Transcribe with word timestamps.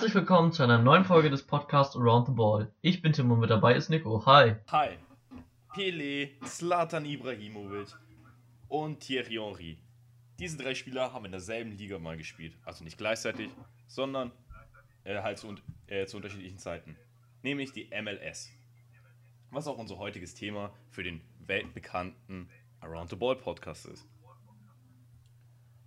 Herzlich 0.00 0.14
willkommen 0.14 0.50
zu 0.50 0.62
einer 0.62 0.78
neuen 0.78 1.04
Folge 1.04 1.28
des 1.28 1.42
Podcasts 1.42 1.94
Around 1.94 2.28
the 2.28 2.32
Ball. 2.32 2.72
Ich 2.80 3.02
bin 3.02 3.12
Tim 3.12 3.30
und 3.30 3.38
mit 3.38 3.50
dabei 3.50 3.74
ist 3.74 3.90
Nico. 3.90 4.24
Hi. 4.24 4.56
Hi. 4.68 4.96
Pele, 5.74 6.30
Zlatan 6.42 7.04
Ibrahimovic 7.04 7.88
und 8.68 9.00
Thierry 9.00 9.34
Henry. 9.34 9.78
Diese 10.38 10.56
drei 10.56 10.74
Spieler 10.74 11.12
haben 11.12 11.26
in 11.26 11.32
derselben 11.32 11.72
Liga 11.72 11.98
mal 11.98 12.16
gespielt. 12.16 12.56
Also 12.64 12.82
nicht 12.82 12.96
gleichzeitig, 12.96 13.50
sondern 13.88 14.32
äh, 15.04 15.20
halt 15.20 15.36
zu, 15.36 15.54
äh, 15.86 16.06
zu 16.06 16.16
unterschiedlichen 16.16 16.56
Zeiten. 16.56 16.96
Nämlich 17.42 17.72
die 17.72 17.90
MLS. 18.00 18.48
Was 19.50 19.66
auch 19.66 19.76
unser 19.76 19.98
heutiges 19.98 20.32
Thema 20.32 20.72
für 20.88 21.02
den 21.02 21.20
weltbekannten 21.40 22.48
Around 22.80 23.10
the 23.10 23.16
Ball 23.16 23.36
Podcast 23.36 23.84
ist. 23.84 24.08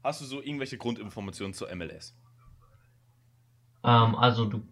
Hast 0.03 0.21
du 0.21 0.25
so 0.25 0.39
irgendwelche 0.39 0.77
Grundinformationen 0.77 1.55
zur 1.55 1.73
MLS? 1.73 2.13
Ähm, 3.83 4.15
also 4.15 4.45
du, 4.45 4.63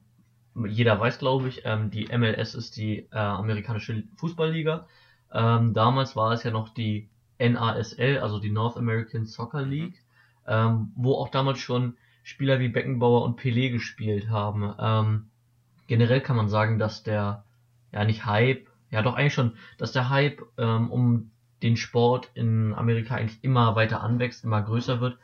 jeder 0.67 0.99
weiß, 0.99 1.19
glaube 1.19 1.47
ich, 1.47 1.61
ähm, 1.65 1.91
die 1.91 2.07
MLS 2.15 2.55
ist 2.55 2.77
die 2.77 3.07
äh, 3.11 3.17
amerikanische 3.17 4.03
Fußballliga. 4.17 4.87
Ähm, 5.33 5.73
damals 5.73 6.15
war 6.15 6.33
es 6.33 6.43
ja 6.43 6.51
noch 6.51 6.69
die 6.69 7.09
NASL, 7.39 8.19
also 8.19 8.39
die 8.39 8.51
North 8.51 8.77
American 8.77 9.25
Soccer 9.25 9.63
League, 9.63 10.03
ähm, 10.47 10.91
wo 10.95 11.15
auch 11.15 11.29
damals 11.29 11.59
schon 11.59 11.97
Spieler 12.23 12.59
wie 12.59 12.69
Beckenbauer 12.69 13.23
und 13.23 13.39
Pelé 13.39 13.71
gespielt 13.71 14.29
haben. 14.29 14.73
Ähm, 14.79 15.27
generell 15.87 16.21
kann 16.21 16.35
man 16.35 16.49
sagen, 16.49 16.79
dass 16.79 17.03
der, 17.03 17.43
ja 17.91 18.05
nicht 18.05 18.25
Hype, 18.25 18.67
ja 18.91 19.01
doch 19.01 19.15
eigentlich 19.15 19.33
schon, 19.33 19.55
dass 19.77 19.91
der 19.91 20.09
Hype 20.09 20.41
ähm, 20.57 20.91
um 20.91 21.31
den 21.63 21.77
Sport 21.77 22.29
in 22.33 22.73
Amerika 22.73 23.15
eigentlich 23.15 23.43
immer 23.43 23.75
weiter 23.75 24.01
anwächst, 24.01 24.43
immer 24.43 24.61
größer 24.61 24.99
wird. 24.99 25.17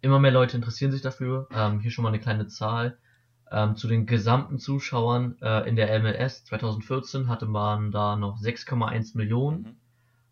Immer 0.00 0.20
mehr 0.20 0.30
Leute 0.30 0.56
interessieren 0.56 0.92
sich 0.92 1.02
dafür. 1.02 1.48
Ähm, 1.52 1.80
hier 1.80 1.90
schon 1.90 2.02
mal 2.04 2.10
eine 2.10 2.20
kleine 2.20 2.46
Zahl. 2.46 2.98
Ähm, 3.50 3.76
zu 3.76 3.88
den 3.88 4.06
gesamten 4.06 4.58
Zuschauern 4.58 5.36
äh, 5.40 5.68
in 5.68 5.76
der 5.76 5.98
MLS 6.00 6.44
2014 6.44 7.28
hatte 7.28 7.46
man 7.46 7.90
da 7.90 8.16
noch 8.16 8.38
6,1 8.38 9.16
Millionen. 9.16 9.62
Mhm. 9.62 9.76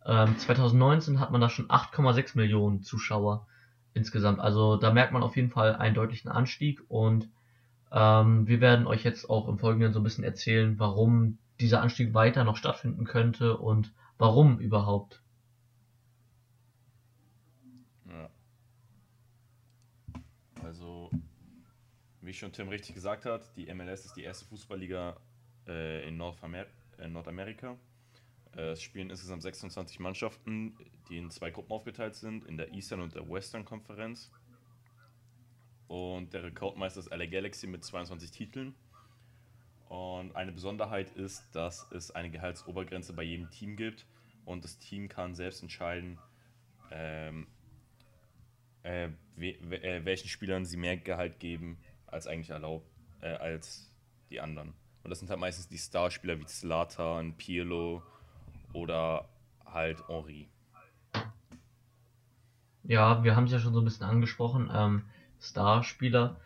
Ähm, 0.05 0.39
2019 0.39 1.19
hat 1.19 1.31
man 1.31 1.41
da 1.41 1.49
schon 1.49 1.69
8,6 1.69 2.37
Millionen 2.37 2.83
Zuschauer 2.83 3.47
insgesamt. 3.95 4.41
Also 4.41 4.77
da 4.77 4.93
merkt 4.93 5.13
man 5.13 5.23
auf 5.23 5.37
jeden 5.37 5.51
Fall 5.51 5.77
einen 5.77 5.95
deutlichen 5.95 6.31
Anstieg 6.31 6.83
und 6.89 7.29
ähm, 7.91 8.47
wir 8.47 8.61
werden 8.61 8.87
euch 8.87 9.05
jetzt 9.05 9.31
auch 9.31 9.49
im 9.49 9.59
Folgenden 9.59 9.93
so 9.93 10.01
ein 10.01 10.05
bisschen 10.05 10.25
erzählen, 10.25 10.79
warum 10.79 11.39
dieser 11.61 11.81
Anstieg 11.81 12.15
weiter 12.15 12.45
noch 12.45 12.57
stattfinden 12.57 13.05
könnte 13.05 13.57
und 13.57 13.93
warum 14.19 14.59
überhaupt. 14.59 15.23
Ja. 18.09 18.29
Also, 20.63 21.11
wie 22.27 22.35
schon 22.35 22.53
Tim 22.53 22.69
richtig 22.69 22.95
gesagt 22.95 23.25
hat, 23.25 23.57
die 23.57 23.73
MLS 23.73 24.05
ist 24.05 24.17
die 24.17 24.25
erste 24.25 24.45
Fußballliga 24.47 25.17
äh, 25.69 26.09
in 26.09 26.17
Nordamer 26.17 26.67
äh, 26.99 27.09
Nordamerika. 27.09 27.77
Äh, 28.57 28.73
es 28.73 28.83
spielen 28.83 29.11
insgesamt 29.11 29.43
26 29.43 30.01
Mannschaften, 30.01 30.77
die 31.09 31.19
in 31.19 31.31
zwei 31.31 31.51
Gruppen 31.51 31.73
aufgeteilt 31.73 32.17
sind, 32.17 32.45
in 32.45 32.57
der 32.57 32.73
Eastern 32.73 33.01
und 33.01 33.15
der 33.15 33.29
Western 33.29 33.65
Konferenz. 33.65 34.31
Und 35.87 36.33
der 36.33 36.43
Rekordmeister 36.43 36.99
ist 36.99 37.11
LA 37.11 37.27
Galaxy 37.27 37.69
mit 37.69 37.85
22 37.85 38.33
Titeln. 38.33 38.75
Und 39.89 40.35
eine 40.35 40.51
Besonderheit 40.51 41.11
ist, 41.13 41.45
dass 41.55 41.87
es 41.93 42.11
eine 42.11 42.31
Gehaltsobergrenze 42.31 43.13
bei 43.13 43.23
jedem 43.23 43.49
Team 43.51 43.77
gibt 43.77 44.05
und 44.45 44.65
das 44.65 44.79
Team 44.79 45.09
kann 45.09 45.37
selbst 45.37 45.63
entscheiden, 45.63 46.19
ähm, 46.91 47.47
äh, 48.83 49.11
we 49.37 49.57
we 49.61 49.81
äh, 49.83 50.05
welchen 50.05 50.29
Spielern 50.29 50.65
sie 50.65 50.77
mehr 50.77 50.97
Gehalt 50.97 51.39
geben 51.39 51.79
als 52.07 52.27
eigentlich 52.27 52.51
erlaubt, 52.51 52.89
äh, 53.21 53.35
als 53.35 53.91
die 54.31 54.41
anderen. 54.41 54.75
Und 55.03 55.11
das 55.11 55.21
sind 55.21 55.31
halt 55.31 55.41
meistens 55.41 55.69
die 55.69 55.79
Starspieler 55.79 56.39
wie 56.41 56.47
Zlatan, 56.47 57.37
Pirlo 57.37 58.03
oder 58.73 59.29
halt 59.65 60.09
Henri. 60.09 60.49
Ja, 62.83 63.25
wir 63.25 63.35
haben 63.35 63.45
es 63.45 63.53
ja 63.53 63.59
schon 63.59 63.75
so 63.75 63.81
ein 63.81 63.85
bisschen 63.85 64.07
angesprochen, 64.07 64.71
ähm, 64.73 65.03
Starspieler. 65.41 66.37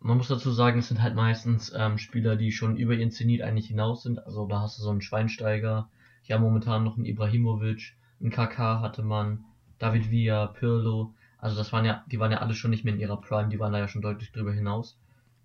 Man 0.00 0.16
muss 0.16 0.28
dazu 0.28 0.50
sagen, 0.52 0.78
es 0.78 0.88
sind 0.88 1.02
halt 1.02 1.14
meistens 1.14 1.72
ähm, 1.74 1.98
Spieler, 1.98 2.36
die 2.36 2.52
schon 2.52 2.76
über 2.76 2.94
ihren 2.94 3.10
Zenit 3.10 3.42
eigentlich 3.42 3.68
hinaus 3.68 4.02
sind. 4.02 4.24
Also 4.24 4.46
da 4.46 4.60
hast 4.60 4.78
du 4.78 4.82
so 4.82 4.90
einen 4.90 5.00
Schweinsteiger, 5.00 5.88
ja 6.24 6.38
momentan 6.38 6.84
noch 6.84 6.96
einen 6.96 7.06
Ibrahimovic, 7.06 7.94
einen 8.20 8.30
KK 8.30 8.80
hatte 8.80 9.02
man, 9.02 9.44
David 9.78 10.10
Villa, 10.10 10.46
Pirlo. 10.46 11.14
Also 11.38 11.56
das 11.56 11.72
waren 11.72 11.84
ja, 11.84 12.04
die 12.10 12.18
waren 12.18 12.32
ja 12.32 12.38
alle 12.38 12.54
schon 12.54 12.70
nicht 12.70 12.84
mehr 12.84 12.94
in 12.94 13.00
ihrer 13.00 13.20
Prime, 13.20 13.48
die 13.48 13.58
waren 13.58 13.72
da 13.72 13.78
ja 13.78 13.88
schon 13.88 14.02
deutlich 14.02 14.32
drüber 14.32 14.52
hinaus. 14.52 14.98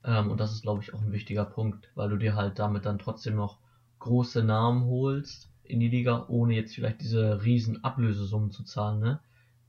Ähm, 0.03 0.31
und 0.31 0.39
das 0.39 0.51
ist, 0.51 0.63
glaube 0.63 0.81
ich, 0.81 0.93
auch 0.93 1.01
ein 1.01 1.11
wichtiger 1.11 1.45
Punkt, 1.45 1.89
weil 1.95 2.09
du 2.09 2.17
dir 2.17 2.35
halt 2.35 2.59
damit 2.59 2.85
dann 2.85 2.99
trotzdem 2.99 3.35
noch 3.35 3.59
große 3.99 4.43
Namen 4.43 4.85
holst 4.85 5.49
in 5.63 5.79
die 5.79 5.87
Liga, 5.87 6.25
ohne 6.27 6.55
jetzt 6.55 6.75
vielleicht 6.75 7.01
diese 7.01 7.43
riesen 7.43 7.83
Ablösesummen 7.83 8.51
zu 8.51 8.63
zahlen. 8.63 8.99
Ne? 8.99 9.19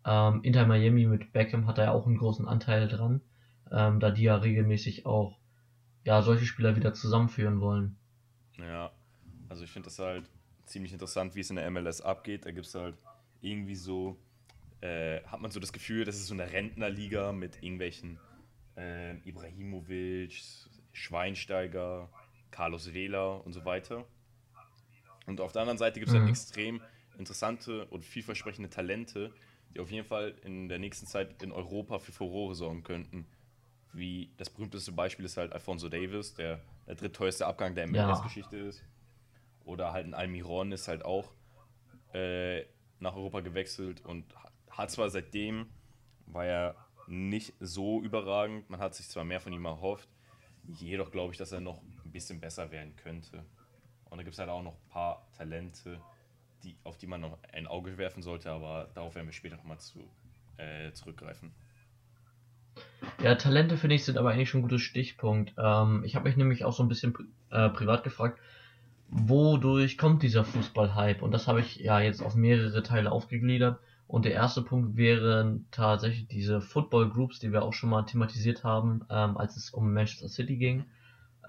Ähm, 0.05 0.41
Inter 0.43 0.67
Miami 0.67 1.07
mit 1.07 1.33
Beckham 1.33 1.67
hat 1.67 1.79
da 1.79 1.85
ja 1.85 1.93
auch 1.93 2.07
einen 2.07 2.19
großen 2.19 2.49
Anteil 2.49 2.89
dran, 2.89 3.21
ähm, 3.71 4.01
da 4.01 4.11
die 4.11 4.25
ja 4.25 4.37
regelmäßig 4.37 5.07
auch 5.07 5.39
ja 6.05 6.21
solche 6.23 6.47
Spieler 6.47 6.77
wieder 6.77 6.95
zusammenführen 6.95 7.61
wollen. 7.61 7.97
Ja, 8.59 8.91
also 9.49 9.65
ich 9.65 9.71
finde 9.71 9.87
das 9.87 9.99
halt 9.99 10.29
ziemlich 10.67 10.93
interessant, 10.93 11.35
wie 11.35 11.41
es 11.41 11.51
in 11.51 11.57
der 11.57 11.71
MLS 11.71 12.01
abgeht. 12.01 12.45
Da 12.45 12.51
gibt 12.51 12.67
es 12.67 12.75
halt 12.75 12.97
irgendwie 13.41 13.77
so, 13.77 14.17
äh, 14.85 15.23
hat 15.27 15.41
man 15.41 15.51
so 15.51 15.61
das 15.61 15.73
Gefühl, 15.73 16.05
das 16.05 16.17
ist 16.17 16.27
so 16.29 16.35
eine 16.35 16.53
Rentnerliga 16.53 17.33
mit 17.33 17.63
irgendwelchen 17.63 18.21
äh, 18.77 19.17
Ibrahimovic, 19.29 20.43
Schweinsteiger, 20.93 22.11
Carlos 22.51 22.95
Vela 22.95 23.37
und 23.37 23.53
so 23.55 23.65
weiter. 23.65 24.07
Und 25.27 25.41
auf 25.41 25.53
der 25.53 25.63
anderen 25.63 25.79
Seite 25.79 26.01
gibt 26.01 26.09
es 26.09 26.15
Mhm. 26.15 26.19
halt 26.19 26.29
extrem 26.29 26.81
interessante 27.15 27.87
und 27.87 28.05
vielversprechende 28.05 28.71
Talente, 28.71 29.35
die 29.71 29.81
auf 29.81 29.91
jeden 29.91 30.07
Fall 30.07 30.35
in 30.43 30.69
der 30.69 30.79
nächsten 30.79 31.07
Zeit 31.07 31.43
in 31.43 31.53
Europa 31.53 31.99
für 31.99 32.13
Furore 32.13 32.55
sorgen 32.55 32.83
könnten. 32.83 33.27
Wie 33.93 34.35
das 34.39 34.51
berühmteste 34.51 34.93
Beispiel 34.93 35.25
ist 35.25 35.37
halt 35.39 35.53
Alfonso 35.53 35.89
Davis, 35.89 36.35
der 36.35 36.65
der 36.87 36.97
drittteuerste 36.97 37.47
Abgang 37.47 37.75
der 37.75 37.85
Ja. 37.89 38.07
MLS-Geschichte 38.07 38.59
ist. 38.59 38.85
Oder 39.65 39.93
halt 39.93 40.07
ein 40.07 40.15
Almiron 40.15 40.73
ist 40.73 40.89
halt 40.89 41.05
auch 41.05 41.35
äh, 42.15 42.65
nach 43.01 43.17
Europa 43.17 43.41
gewechselt 43.41 44.05
und 44.05 44.35
hat 44.77 44.91
zwar 44.91 45.11
seitdem, 45.11 45.67
war 46.27 46.47
er 46.47 46.77
nicht 47.07 47.53
so 47.61 48.03
überragend, 48.03 48.69
man 48.71 48.81
hat 48.81 48.95
sich 48.95 49.09
zwar 49.09 49.25
mehr 49.25 49.41
von 49.41 49.53
ihm 49.53 49.65
erhofft, 49.65 50.09
jedoch 50.67 51.11
glaube 51.11 51.33
ich, 51.33 51.39
dass 51.39 51.53
er 51.53 51.61
noch 51.61 51.83
ein 51.83 52.11
bisschen 52.11 52.41
besser 52.41 52.71
werden 52.71 52.97
könnte. 52.97 53.45
Und 54.11 54.19
da 54.19 54.23
gibt 54.23 54.35
es 54.35 54.39
halt 54.39 54.51
auch 54.51 54.63
noch 54.63 54.75
ein 54.75 54.89
paar 54.89 55.27
Talente, 55.37 56.01
die, 56.63 56.77
auf 56.85 56.97
die 56.97 57.07
man 57.07 57.21
noch 57.21 57.39
ein 57.53 57.67
Auge 57.67 57.99
werfen 57.99 58.23
sollte, 58.23 58.51
aber 58.51 58.91
darauf 58.95 59.15
werden 59.15 59.27
wir 59.27 59.33
später 59.33 59.57
nochmal 59.57 59.79
zu, 59.79 60.01
äh, 60.57 60.93
zurückgreifen. 60.93 61.53
Ja, 63.23 63.35
Talente 63.35 63.77
finde 63.77 63.97
ich 63.97 64.05
sind 64.05 64.19
aber 64.19 64.31
eigentlich 64.31 64.51
schon 64.51 64.61
ein 64.61 64.65
gutes 64.65 64.83
Stichpunkt. 64.83 65.55
Ähm, 65.59 66.03
ich 66.05 66.17
habe 66.17 66.29
mich 66.29 66.37
nämlich 66.37 66.65
auch 66.65 66.73
so 66.73 66.83
ein 66.83 66.89
bisschen 66.89 67.15
äh, 67.51 67.69
privat 67.69 68.03
gefragt, 68.03 68.41
wodurch 69.09 69.99
kommt 69.99 70.23
dieser 70.23 70.45
Fußball-Hype? 70.45 71.23
Und 71.23 71.33
das 71.33 71.47
habe 71.47 71.61
ich 71.61 71.77
ja 71.77 72.01
jetzt 72.01 72.23
auf 72.23 72.35
mehrere 72.35 72.83
Teile 72.83 73.13
aufgegliedert. 73.13 73.79
Und 74.15 74.25
der 74.25 74.33
erste 74.33 74.63
Punkt 74.63 74.97
wären 74.97 75.67
tatsächlich 75.73 76.29
diese 76.29 76.61
Football 76.61 77.11
Groups, 77.11 77.41
die 77.41 77.51
wir 77.51 77.65
auch 77.65 77.73
schon 77.73 77.91
mal 77.91 78.05
thematisiert 78.05 78.63
haben, 78.63 79.05
ähm, 79.11 79.37
als 79.37 79.57
es 79.57 79.71
um 79.71 79.93
Manchester 79.93 80.29
City 80.29 80.57
ging. 80.57 80.85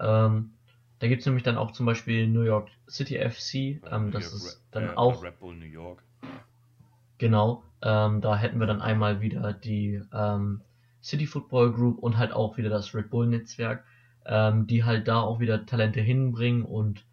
Ähm, 0.00 0.50
da 0.98 1.06
gibt's 1.06 1.26
nämlich 1.26 1.44
dann 1.44 1.58
auch 1.58 1.70
zum 1.70 1.86
Beispiel 1.86 2.26
New 2.26 2.42
York 2.42 2.68
City 2.90 3.20
FC. 3.20 3.80
Ähm, 3.88 4.10
das 4.10 4.32
ist 4.32 4.64
dann 4.72 4.88
äh, 4.88 4.96
auch 4.96 5.22
Red 5.22 5.38
Bull 5.38 5.54
New 5.54 5.64
York. 5.64 6.02
Genau, 7.18 7.62
ähm, 7.82 8.20
da 8.20 8.36
hätten 8.36 8.58
wir 8.58 8.66
dann 8.66 8.82
einmal 8.82 9.20
wieder 9.20 9.52
die 9.52 10.02
ähm, 10.12 10.60
City 11.00 11.28
Football 11.28 11.72
Group 11.72 12.00
und 12.00 12.18
halt 12.18 12.32
auch 12.32 12.56
wieder 12.56 12.68
das 12.68 12.92
Red 12.96 13.10
Bull 13.10 13.28
Netzwerk, 13.28 13.84
ähm, 14.24 14.66
die 14.66 14.82
halt 14.82 15.06
da 15.06 15.20
auch 15.20 15.38
wieder 15.38 15.66
Talente 15.66 16.00
hinbringen 16.00 16.64
und 16.64 17.04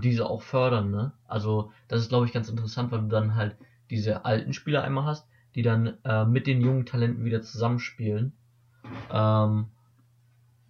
diese 0.00 0.24
auch 0.24 0.40
fördern, 0.40 0.90
ne? 0.90 1.12
Also 1.26 1.72
das 1.88 2.00
ist 2.00 2.08
glaube 2.08 2.24
ich 2.24 2.32
ganz 2.32 2.48
interessant, 2.48 2.90
weil 2.90 3.02
du 3.02 3.08
dann 3.08 3.34
halt 3.34 3.54
diese 3.90 4.24
alten 4.24 4.52
Spieler 4.52 4.82
einmal 4.82 5.04
hast, 5.04 5.28
die 5.54 5.62
dann 5.62 5.98
äh, 6.04 6.24
mit 6.24 6.46
den 6.46 6.60
jungen 6.60 6.86
Talenten 6.86 7.24
wieder 7.24 7.42
zusammenspielen. 7.42 8.32
Ähm, 9.10 9.66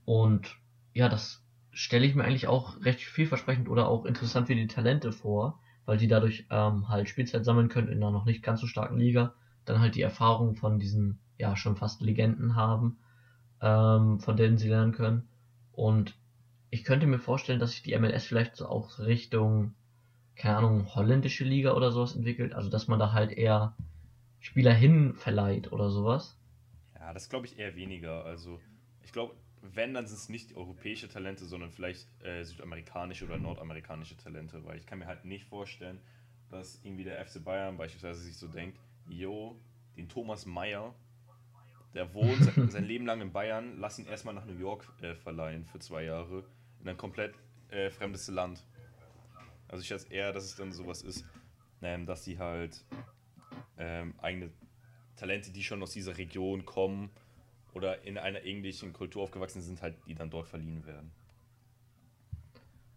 und 0.04 0.56
ja, 0.94 1.08
das 1.08 1.44
stelle 1.72 2.06
ich 2.06 2.14
mir 2.14 2.24
eigentlich 2.24 2.48
auch 2.48 2.84
recht 2.84 3.00
vielversprechend 3.00 3.68
oder 3.68 3.88
auch 3.88 4.04
interessant 4.04 4.46
für 4.46 4.54
die 4.54 4.66
Talente 4.66 5.12
vor, 5.12 5.60
weil 5.84 5.98
die 5.98 6.08
dadurch 6.08 6.46
ähm, 6.50 6.88
halt 6.88 7.08
Spielzeit 7.08 7.44
sammeln 7.44 7.68
können 7.68 7.88
in 7.88 7.98
einer 7.98 8.10
noch 8.10 8.24
nicht 8.24 8.42
ganz 8.42 8.60
so 8.60 8.66
starken 8.66 8.98
Liga, 8.98 9.34
dann 9.64 9.80
halt 9.80 9.94
die 9.94 10.02
Erfahrung 10.02 10.56
von 10.56 10.78
diesen 10.78 11.20
ja 11.38 11.56
schon 11.56 11.76
fast 11.76 12.00
Legenden 12.00 12.56
haben, 12.56 12.98
ähm, 13.60 14.18
von 14.20 14.36
denen 14.36 14.58
sie 14.58 14.68
lernen 14.68 14.92
können. 14.92 15.28
Und 15.72 16.16
ich 16.70 16.84
könnte 16.84 17.06
mir 17.06 17.18
vorstellen, 17.18 17.60
dass 17.60 17.72
sich 17.72 17.82
die 17.82 17.96
MLS 17.98 18.24
vielleicht 18.24 18.56
so 18.56 18.66
auch 18.66 18.98
Richtung, 18.98 19.74
keine 20.38 20.56
Ahnung, 20.56 20.94
holländische 20.94 21.44
Liga 21.44 21.74
oder 21.74 21.90
sowas 21.90 22.14
entwickelt, 22.14 22.54
also 22.54 22.70
dass 22.70 22.88
man 22.88 22.98
da 22.98 23.12
halt 23.12 23.32
eher 23.32 23.74
Spieler 24.40 24.72
hin 24.72 25.14
verleiht 25.14 25.72
oder 25.72 25.90
sowas. 25.90 26.38
Ja, 26.94 27.12
das 27.12 27.28
glaube 27.28 27.46
ich 27.46 27.58
eher 27.58 27.74
weniger. 27.74 28.24
Also, 28.24 28.60
ich 29.02 29.12
glaube, 29.12 29.34
wenn, 29.62 29.94
dann 29.94 30.06
sind 30.06 30.16
es 30.16 30.28
nicht 30.28 30.56
europäische 30.56 31.08
Talente, 31.08 31.44
sondern 31.44 31.70
vielleicht 31.70 32.06
äh, 32.24 32.44
südamerikanische 32.44 33.24
oder 33.24 33.36
nordamerikanische 33.36 34.16
Talente, 34.16 34.64
weil 34.64 34.78
ich 34.78 34.86
kann 34.86 35.00
mir 35.00 35.06
halt 35.06 35.24
nicht 35.24 35.44
vorstellen, 35.44 35.98
dass 36.50 36.80
irgendwie 36.84 37.04
der 37.04 37.24
FC 37.24 37.42
Bayern 37.42 37.76
beispielsweise 37.76 38.20
sich 38.20 38.36
so 38.36 38.46
denkt, 38.46 38.78
jo, 39.08 39.58
den 39.96 40.08
Thomas 40.08 40.46
Meyer, 40.46 40.94
der 41.94 42.14
wohnt 42.14 42.44
sein, 42.44 42.70
sein 42.70 42.84
Leben 42.84 43.06
lang 43.06 43.20
in 43.20 43.32
Bayern, 43.32 43.76
lass 43.78 43.98
ihn 43.98 44.06
erstmal 44.06 44.34
nach 44.34 44.44
New 44.44 44.58
York 44.58 44.86
äh, 45.02 45.14
verleihen 45.16 45.64
für 45.64 45.80
zwei 45.80 46.04
Jahre 46.04 46.44
in 46.80 46.88
ein 46.88 46.96
komplett 46.96 47.34
äh, 47.70 47.90
fremdes 47.90 48.28
Land. 48.28 48.62
Also 49.68 49.82
ich 49.82 49.88
schätze 49.88 50.12
eher, 50.12 50.32
dass 50.32 50.44
es 50.44 50.56
dann 50.56 50.72
sowas 50.72 51.02
ist, 51.02 51.24
ähm, 51.82 52.06
dass 52.06 52.24
sie 52.24 52.38
halt 52.38 52.84
ähm, 53.78 54.14
eigene 54.18 54.50
Talente, 55.16 55.52
die 55.52 55.62
schon 55.62 55.82
aus 55.82 55.92
dieser 55.92 56.16
Region 56.16 56.64
kommen 56.64 57.10
oder 57.74 58.02
in 58.04 58.18
einer 58.18 58.44
ähnlichen 58.44 58.92
Kultur 58.92 59.22
aufgewachsen 59.22 59.60
sind, 59.60 59.82
halt, 59.82 59.94
die 60.06 60.14
dann 60.14 60.30
dort 60.30 60.48
verliehen 60.48 60.86
werden. 60.86 61.10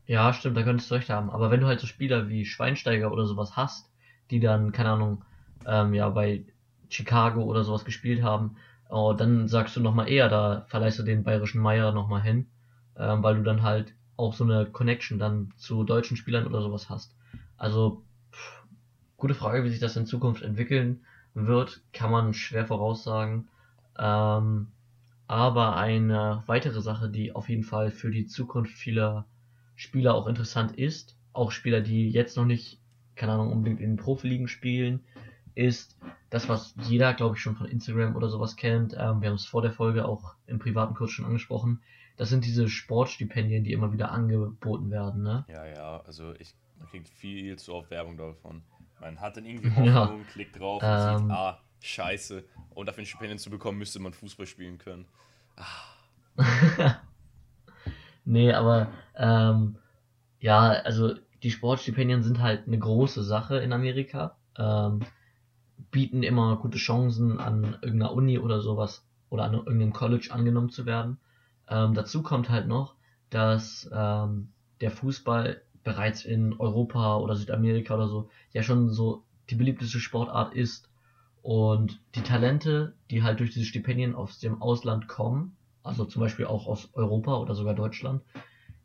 Ja, 0.06 0.34
stimmt, 0.34 0.58
da 0.58 0.64
könntest 0.64 0.90
du 0.90 0.96
recht 0.96 1.10
haben. 1.10 1.30
Aber 1.30 1.52
wenn 1.52 1.62
du 1.62 1.68
halt 1.68 1.80
so 1.80 1.88
Spieler 1.88 2.30
wie 2.30 2.46
Schweinsteiger 2.46 3.12
oder 3.12 3.26
sowas 3.26 3.56
hast, 3.56 3.90
die 4.30 4.40
dann, 4.40 4.72
keine 4.72 4.90
Ahnung, 4.92 5.24
ähm, 5.66 5.94
ja, 5.94 6.10
bei 6.10 6.44
Chicago 6.90 7.44
oder 7.44 7.64
sowas 7.64 7.86
gespielt 7.86 8.24
haben, 8.24 8.58
oh, 8.90 9.14
dann 9.14 9.48
sagst 9.48 9.76
du 9.76 9.80
nochmal 9.80 10.10
eher, 10.10 10.30
da 10.30 10.66
verleihst 10.68 11.00
du 11.00 11.04
den 11.04 11.24
bayerischen 11.24 11.62
Meier 11.62 11.92
nochmal 11.92 12.22
hin, 12.22 12.48
ähm, 12.98 13.24
weil 13.24 13.36
du 13.36 13.44
dann 13.44 13.62
halt 13.62 13.94
auch 14.22 14.34
so 14.34 14.44
eine 14.44 14.66
Connection 14.66 15.20
dann 15.20 15.52
zu 15.58 15.84
deutschen 15.84 16.18
Spielern 16.18 16.48
oder 16.48 16.62
sowas 16.62 16.90
hast. 16.90 17.16
Also, 17.58 18.04
pff, 18.32 18.64
gute 19.18 19.36
Frage, 19.36 19.64
wie 19.64 19.70
sich 19.70 19.80
das 19.80 19.98
in 19.98 20.06
Zukunft 20.06 20.44
entwickeln 20.44 21.02
wird, 21.34 21.82
kann 21.94 22.12
man 22.12 22.34
schwer 22.34 22.66
voraussagen. 22.66 23.48
Ähm, 23.98 24.68
aber 25.28 25.78
eine 25.78 26.44
weitere 26.46 26.82
Sache, 26.82 27.10
die 27.10 27.34
auf 27.34 27.50
jeden 27.50 27.64
Fall 27.64 27.92
für 27.92 28.12
die 28.12 28.26
Zukunft 28.26 28.74
vieler 28.74 29.26
Spieler 29.76 30.14
auch 30.14 30.28
interessant 30.28 30.78
ist, 30.78 31.16
auch 31.34 31.52
Spieler, 31.52 31.82
die 31.82 32.10
jetzt 32.10 32.36
noch 32.38 32.46
nicht, 32.46 32.80
keine 33.16 33.34
Ahnung, 33.34 33.52
unbedingt 33.52 33.80
in 33.80 33.92
den 33.92 33.98
Profiligen 33.98 34.48
spielen, 34.48 35.00
ist 35.56 35.98
das, 36.30 36.50
was 36.50 36.74
jeder, 36.84 37.14
glaube 37.14 37.36
ich, 37.36 37.42
schon 37.42 37.56
von 37.56 37.68
Instagram 37.68 38.16
oder 38.16 38.30
sowas 38.30 38.56
kennt. 38.56 38.94
Ähm, 38.94 39.22
wir 39.22 39.30
haben 39.30 39.36
es 39.36 39.46
vor 39.46 39.62
der 39.62 39.72
Folge 39.72 40.06
auch 40.06 40.36
im 40.48 40.60
privaten 40.60 40.96
Kurs 40.96 41.12
schon 41.12 41.26
angesprochen. 41.26 41.82
Das 42.18 42.30
sind 42.30 42.46
diese 42.46 42.70
Sportstipendien, 42.70 43.64
die 43.64 43.74
immer 43.74 43.94
wieder 43.94 44.12
angeboten 44.12 44.92
werden, 44.92 45.24
ne? 45.24 45.46
Ja, 45.48 45.66
ja, 45.66 46.02
also 46.02 46.34
ich, 46.40 46.54
man 46.78 46.88
kriegt 46.90 47.10
viel 47.10 47.58
zu 47.58 47.74
oft 47.74 47.90
Werbung 47.90 48.18
davon. 48.18 48.64
Man 49.00 49.20
hat 49.20 49.38
dann 49.38 49.46
irgendwie 49.48 49.70
Hoffnung, 49.70 50.20
ja. 50.20 50.26
klickt 50.32 50.60
drauf 50.60 50.82
und 50.84 50.90
ähm, 50.90 51.18
sieht, 51.20 51.32
ah, 51.32 51.60
scheiße. 51.82 52.44
Und 52.76 52.86
dafür 52.86 53.04
ein 53.04 53.06
Stipendium 53.06 53.40
zu 53.40 53.50
bekommen, 53.50 53.78
müsste 53.78 54.00
man 54.00 54.14
Fußball 54.14 54.46
spielen 54.46 54.78
können. 54.78 55.06
Ah. 55.58 55.92
nee, 58.26 58.54
aber 58.54 58.92
ähm, 59.16 59.78
ja, 60.40 60.70
also 60.70 61.16
die 61.44 61.52
Sportstipendien 61.52 62.24
sind 62.24 62.40
halt 62.40 62.68
eine 62.68 62.78
große 62.78 63.24
Sache 63.24 63.58
in 63.58 63.74
Amerika. 63.74 64.38
Ähm, 64.58 65.02
bieten 65.92 66.24
immer 66.24 66.58
gute 66.58 66.78
Chancen 66.78 67.40
an 67.40 67.78
irgendeiner 67.82 68.14
Uni 68.14 68.40
oder 68.40 68.62
sowas 68.62 69.06
oder 69.30 69.44
an 69.44 69.54
irgendeinem 69.54 69.94
College 69.94 70.30
angenommen 70.32 70.70
zu 70.70 70.86
werden. 70.86 71.20
Ähm, 71.72 71.94
dazu 71.94 72.22
kommt 72.22 72.50
halt 72.50 72.68
noch, 72.68 72.96
dass 73.30 73.90
ähm, 73.94 74.52
der 74.82 74.92
Fußball 74.92 75.62
bereits 75.84 76.26
in 76.26 76.54
Europa 76.60 77.18
oder 77.18 77.36
Südamerika 77.36 77.96
oder 77.96 78.08
so 78.08 78.30
ja 78.52 78.62
schon 78.62 78.92
so 78.92 79.24
die 79.50 79.56
beliebteste 79.56 80.00
Sportart 80.00 80.54
ist. 80.54 80.90
Und 81.42 82.00
die 82.14 82.22
Talente, 82.22 82.94
die 83.10 83.24
halt 83.24 83.40
durch 83.40 83.52
diese 83.52 83.66
Stipendien 83.66 84.14
aus 84.14 84.40
dem 84.40 84.62
Ausland 84.62 85.08
kommen, 85.08 85.58
also 85.82 86.06
zum 86.06 86.20
Beispiel 86.20 86.46
auch 86.46 86.68
aus 86.68 86.90
Europa 86.94 87.38
oder 87.38 87.56
sogar 87.56 87.74
Deutschland, 87.74 88.22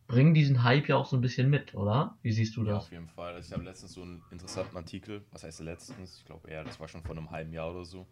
bringen 0.06 0.32
diesen 0.32 0.62
Hype 0.62 0.88
ja 0.88 0.96
auch 0.96 1.04
so 1.04 1.16
ein 1.16 1.20
bisschen 1.20 1.50
mit, 1.50 1.74
oder? 1.74 2.16
Wie 2.22 2.32
siehst 2.32 2.56
du 2.56 2.62
das? 2.62 2.70
Ja, 2.70 2.78
auf 2.78 2.92
jeden 2.92 3.08
Fall. 3.08 3.34
Also 3.34 3.48
ich 3.48 3.52
habe 3.52 3.64
letztens 3.64 3.92
so 3.92 4.02
einen 4.02 4.22
interessanten 4.30 4.76
Artikel, 4.76 5.24
was 5.32 5.42
heißt 5.42 5.60
letztens? 5.60 6.18
Ich 6.18 6.24
glaube 6.24 6.48
eher, 6.48 6.64
das 6.64 6.78
war 6.80 6.88
schon 6.88 7.02
vor 7.02 7.16
einem 7.16 7.30
halben 7.30 7.52
Jahr 7.52 7.70
oder 7.72 7.84
so, 7.84 8.06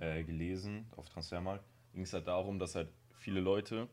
äh, 0.00 0.24
gelesen 0.24 0.84
auf 0.96 1.08
Transfermarkt. 1.08 1.64
Ging 1.94 2.02
es 2.02 2.12
halt 2.12 2.26
darum, 2.26 2.58
dass 2.58 2.74
halt 2.74 2.90
viele 3.14 3.40
Leute 3.40 3.88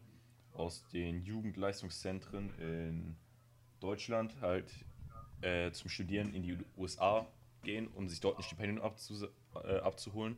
aus 0.53 0.87
den 0.89 1.23
Jugendleistungszentren 1.23 2.53
in 2.59 3.15
Deutschland 3.79 4.35
halt 4.41 4.71
äh, 5.41 5.71
zum 5.71 5.89
Studieren 5.89 6.33
in 6.33 6.43
die 6.43 6.57
USA 6.77 7.27
gehen, 7.63 7.87
um 7.95 8.07
sich 8.07 8.19
dort 8.19 8.37
ein 8.37 8.43
Stipendium 8.43 8.81
abzu 8.81 9.27
äh, 9.63 9.79
abzuholen. 9.79 10.37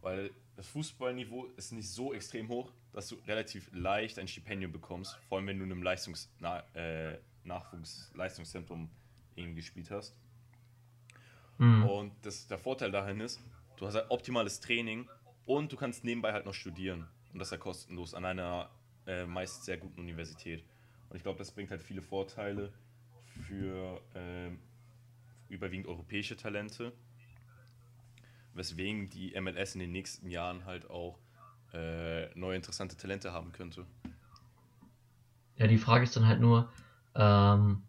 Weil 0.00 0.30
das 0.56 0.66
Fußballniveau 0.68 1.46
ist 1.56 1.72
nicht 1.72 1.88
so 1.88 2.12
extrem 2.12 2.48
hoch, 2.48 2.72
dass 2.92 3.08
du 3.08 3.16
relativ 3.26 3.70
leicht 3.72 4.18
ein 4.18 4.28
Stipendium 4.28 4.72
bekommst, 4.72 5.16
vor 5.28 5.38
allem 5.38 5.46
wenn 5.46 5.58
du 5.58 5.64
in 5.64 5.72
einem 5.72 5.82
Leistungs 5.82 6.30
Na 6.38 6.60
äh, 6.74 7.18
Nachwuchsleistungszentrum 7.44 8.88
irgendwie 9.34 9.56
gespielt 9.56 9.90
hast. 9.90 10.16
Mhm. 11.58 11.84
Und 11.84 12.12
das, 12.22 12.46
der 12.46 12.58
Vorteil 12.58 12.90
dahin 12.90 13.20
ist, 13.20 13.40
du 13.76 13.86
hast 13.86 13.94
halt 13.94 14.10
optimales 14.10 14.60
Training 14.60 15.08
und 15.46 15.72
du 15.72 15.76
kannst 15.76 16.04
nebenbei 16.04 16.32
halt 16.32 16.46
noch 16.46 16.54
studieren. 16.54 17.06
Und 17.32 17.38
das 17.38 17.48
ist 17.48 17.52
ja 17.52 17.58
kostenlos 17.58 18.14
an 18.14 18.24
einer 18.24 18.70
äh, 19.06 19.26
meist 19.26 19.64
sehr 19.64 19.76
guten 19.76 20.00
Universität. 20.00 20.64
Und 21.08 21.16
ich 21.16 21.22
glaube, 21.22 21.38
das 21.38 21.52
bringt 21.52 21.70
halt 21.70 21.82
viele 21.82 22.02
Vorteile 22.02 22.72
für 23.46 24.00
äh, 24.14 24.50
überwiegend 25.48 25.86
europäische 25.86 26.36
Talente, 26.36 26.92
weswegen 28.54 29.10
die 29.10 29.38
MLS 29.40 29.74
in 29.74 29.80
den 29.80 29.92
nächsten 29.92 30.28
Jahren 30.28 30.64
halt 30.64 30.88
auch 30.90 31.18
äh, 31.72 32.26
neue 32.38 32.56
interessante 32.56 32.96
Talente 32.96 33.32
haben 33.32 33.52
könnte. 33.52 33.86
Ja, 35.56 35.66
die 35.66 35.78
Frage 35.78 36.04
ist 36.04 36.16
dann 36.16 36.26
halt 36.26 36.40
nur, 36.40 36.72
ähm, 37.14 37.82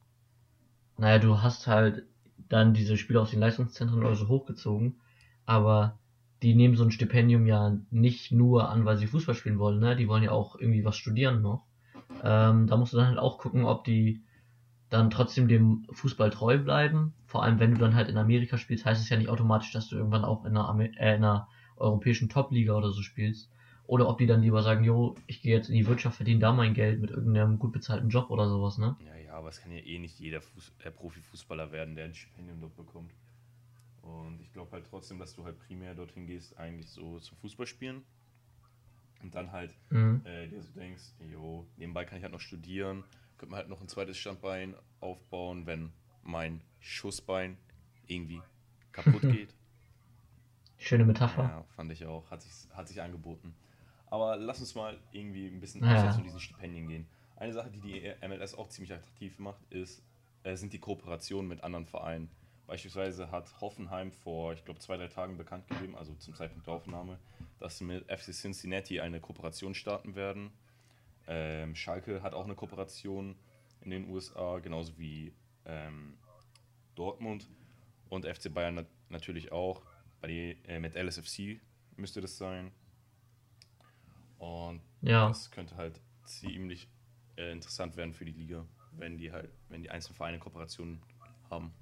naja, 0.97 1.19
du 1.19 1.41
hast 1.41 1.67
halt 1.67 2.03
dann 2.49 2.73
diese 2.73 2.97
Spieler 2.97 3.21
aus 3.21 3.31
den 3.31 3.39
Leistungszentren 3.39 3.99
oder 3.99 4.15
so 4.15 4.27
hochgezogen, 4.27 4.99
aber 5.45 5.97
die 6.45 6.53
nehmen 6.53 6.75
so 6.75 6.83
ein 6.83 6.91
Stipendium 6.91 7.47
ja 7.47 7.75
nicht 7.89 8.31
nur 8.31 8.69
an, 8.69 8.85
weil 8.85 8.97
sie 8.97 9.07
Fußball 9.07 9.33
spielen 9.33 9.57
wollen, 9.57 9.79
ne? 9.79 9.95
Die 9.95 10.07
wollen 10.07 10.21
ja 10.21 10.29
auch 10.29 10.55
irgendwie 10.55 10.85
was 10.85 10.95
studieren 10.95 11.41
noch. 11.41 11.65
Ähm, 12.23 12.67
da 12.67 12.77
musst 12.77 12.93
du 12.93 12.97
dann 12.97 13.07
halt 13.07 13.17
auch 13.17 13.39
gucken, 13.39 13.65
ob 13.65 13.83
die 13.83 14.21
dann 14.91 15.09
trotzdem 15.09 15.47
dem 15.47 15.87
Fußball 15.91 16.29
treu 16.29 16.59
bleiben. 16.59 17.15
Vor 17.25 17.41
allem, 17.41 17.59
wenn 17.59 17.71
du 17.71 17.79
dann 17.79 17.95
halt 17.95 18.09
in 18.09 18.17
Amerika 18.17 18.59
spielst, 18.59 18.85
heißt 18.85 19.01
es 19.01 19.09
ja 19.09 19.17
nicht 19.17 19.29
automatisch, 19.29 19.71
dass 19.71 19.87
du 19.87 19.95
irgendwann 19.95 20.23
auch 20.23 20.45
in 20.45 20.51
einer, 20.51 20.69
Amer 20.69 20.83
äh, 20.83 21.15
in 21.15 21.23
einer 21.23 21.47
europäischen 21.77 22.29
Top-Liga 22.29 22.75
oder 22.75 22.91
so 22.91 23.01
spielst. 23.01 23.49
Oder 23.87 24.07
ob 24.07 24.19
die 24.19 24.27
dann 24.27 24.43
lieber 24.43 24.61
sagen, 24.61 24.83
jo, 24.83 25.15
ich 25.25 25.41
gehe 25.41 25.55
jetzt 25.55 25.69
in 25.69 25.75
die 25.75 25.87
Wirtschaft, 25.87 26.17
verdiene 26.17 26.39
da 26.39 26.53
mein 26.53 26.75
Geld 26.75 27.01
mit 27.01 27.09
irgendeinem 27.09 27.57
gut 27.57 27.71
bezahlten 27.71 28.09
Job 28.09 28.29
oder 28.29 28.47
sowas, 28.47 28.77
ne? 28.77 28.95
Ja, 29.03 29.15
ja, 29.15 29.33
aber 29.33 29.49
es 29.49 29.61
kann 29.61 29.71
ja 29.71 29.79
eh 29.79 29.97
nicht 29.97 30.19
jeder 30.19 30.41
Fuß 30.41 30.73
äh, 30.83 30.91
Profifußballer 30.91 31.71
werden, 31.71 31.95
der 31.95 32.05
ein 32.05 32.13
Stipendium 32.13 32.61
dort 32.61 32.75
bekommt. 32.75 33.11
Und 34.05 34.39
ich 34.39 34.53
glaube 34.53 34.71
halt 34.71 34.85
trotzdem, 34.87 35.17
dass 35.17 35.33
du 35.35 35.43
halt 35.43 35.59
primär 35.59 35.95
dorthin 35.95 36.27
gehst, 36.27 36.57
eigentlich 36.57 36.89
so 36.89 37.19
zum 37.19 37.37
Fußball 37.37 37.65
spielen. 37.65 38.03
Und 39.23 39.33
dann 39.33 39.51
halt 39.51 39.73
mhm. 39.89 40.21
äh, 40.25 40.47
dir 40.47 40.61
so 40.61 40.71
denkst, 40.73 41.03
jo, 41.31 41.65
nebenbei 41.77 42.05
kann 42.05 42.17
ich 42.17 42.23
halt 42.23 42.33
noch 42.33 42.39
studieren, 42.39 43.03
könnte 43.37 43.51
man 43.51 43.59
halt 43.59 43.69
noch 43.69 43.81
ein 43.81 43.87
zweites 43.87 44.17
Standbein 44.17 44.75
aufbauen, 44.99 45.65
wenn 45.65 45.91
mein 46.21 46.61
Schussbein 46.79 47.57
irgendwie 48.05 48.41
kaputt 48.91 49.21
geht. 49.21 49.55
Schöne 50.77 51.05
Metapher. 51.05 51.43
Ja, 51.43 51.63
fand 51.75 51.91
ich 51.91 52.05
auch. 52.05 52.29
Hat 52.29 52.43
sich, 52.43 52.51
hat 52.71 52.87
sich 52.87 53.01
angeboten. 53.01 53.55
Aber 54.07 54.35
lass 54.37 54.59
uns 54.59 54.75
mal 54.75 54.99
irgendwie 55.11 55.47
ein 55.47 55.59
bisschen 55.59 55.83
ja. 55.83 56.11
von 56.11 56.23
diesen 56.23 56.39
Stipendien 56.39 56.87
gehen. 56.87 57.07
Eine 57.37 57.53
Sache, 57.53 57.71
die 57.71 57.81
die 57.81 58.27
MLS 58.27 58.53
auch 58.53 58.69
ziemlich 58.69 58.93
attraktiv 58.93 59.39
macht, 59.39 59.63
ist, 59.71 60.03
äh, 60.43 60.55
sind 60.55 60.73
die 60.73 60.79
Kooperationen 60.79 61.47
mit 61.47 61.63
anderen 61.63 61.85
Vereinen. 61.87 62.29
Beispielsweise 62.67 63.29
hat 63.31 63.61
Hoffenheim 63.61 64.11
vor, 64.11 64.53
ich 64.53 64.65
glaube, 64.65 64.79
zwei, 64.79 64.97
drei 64.97 65.07
Tagen 65.07 65.37
bekannt 65.37 65.67
gegeben, 65.67 65.95
also 65.95 66.13
zum 66.15 66.33
Zeitpunkt 66.33 66.65
der 66.65 66.73
Aufnahme, 66.73 67.19
dass 67.59 67.77
sie 67.77 67.83
mit 67.83 68.05
FC 68.11 68.33
Cincinnati 68.33 68.99
eine 68.99 69.19
Kooperation 69.19 69.75
starten 69.75 70.15
werden. 70.15 70.51
Ähm, 71.27 71.75
Schalke 71.75 72.21
hat 72.23 72.33
auch 72.33 72.45
eine 72.45 72.55
Kooperation 72.55 73.35
in 73.81 73.91
den 73.91 74.09
USA, 74.09 74.59
genauso 74.59 74.97
wie 74.97 75.33
ähm, 75.65 76.17
Dortmund 76.95 77.47
und 78.09 78.25
FC 78.25 78.53
Bayern 78.53 78.75
nat 78.75 78.87
natürlich 79.09 79.51
auch. 79.51 79.83
Bei 80.21 80.27
die, 80.27 80.57
äh, 80.67 80.79
mit 80.79 80.95
LSFC 80.95 81.59
müsste 81.97 82.21
das 82.21 82.37
sein. 82.37 82.71
Und 84.39 84.81
ja. 85.01 85.27
das 85.27 85.51
könnte 85.51 85.75
halt 85.77 86.01
ziemlich 86.23 86.87
äh, 87.37 87.51
interessant 87.51 87.95
werden 87.95 88.13
für 88.13 88.25
die 88.25 88.31
Liga, 88.31 88.65
wenn 88.91 89.17
die 89.17 89.31
halt, 89.31 89.51
wenn 89.69 89.83
die 89.83 89.89
einzelnen 89.89 90.15
Vereine 90.15 90.39
Kooperationen 90.39 91.01
haben. 91.49 91.73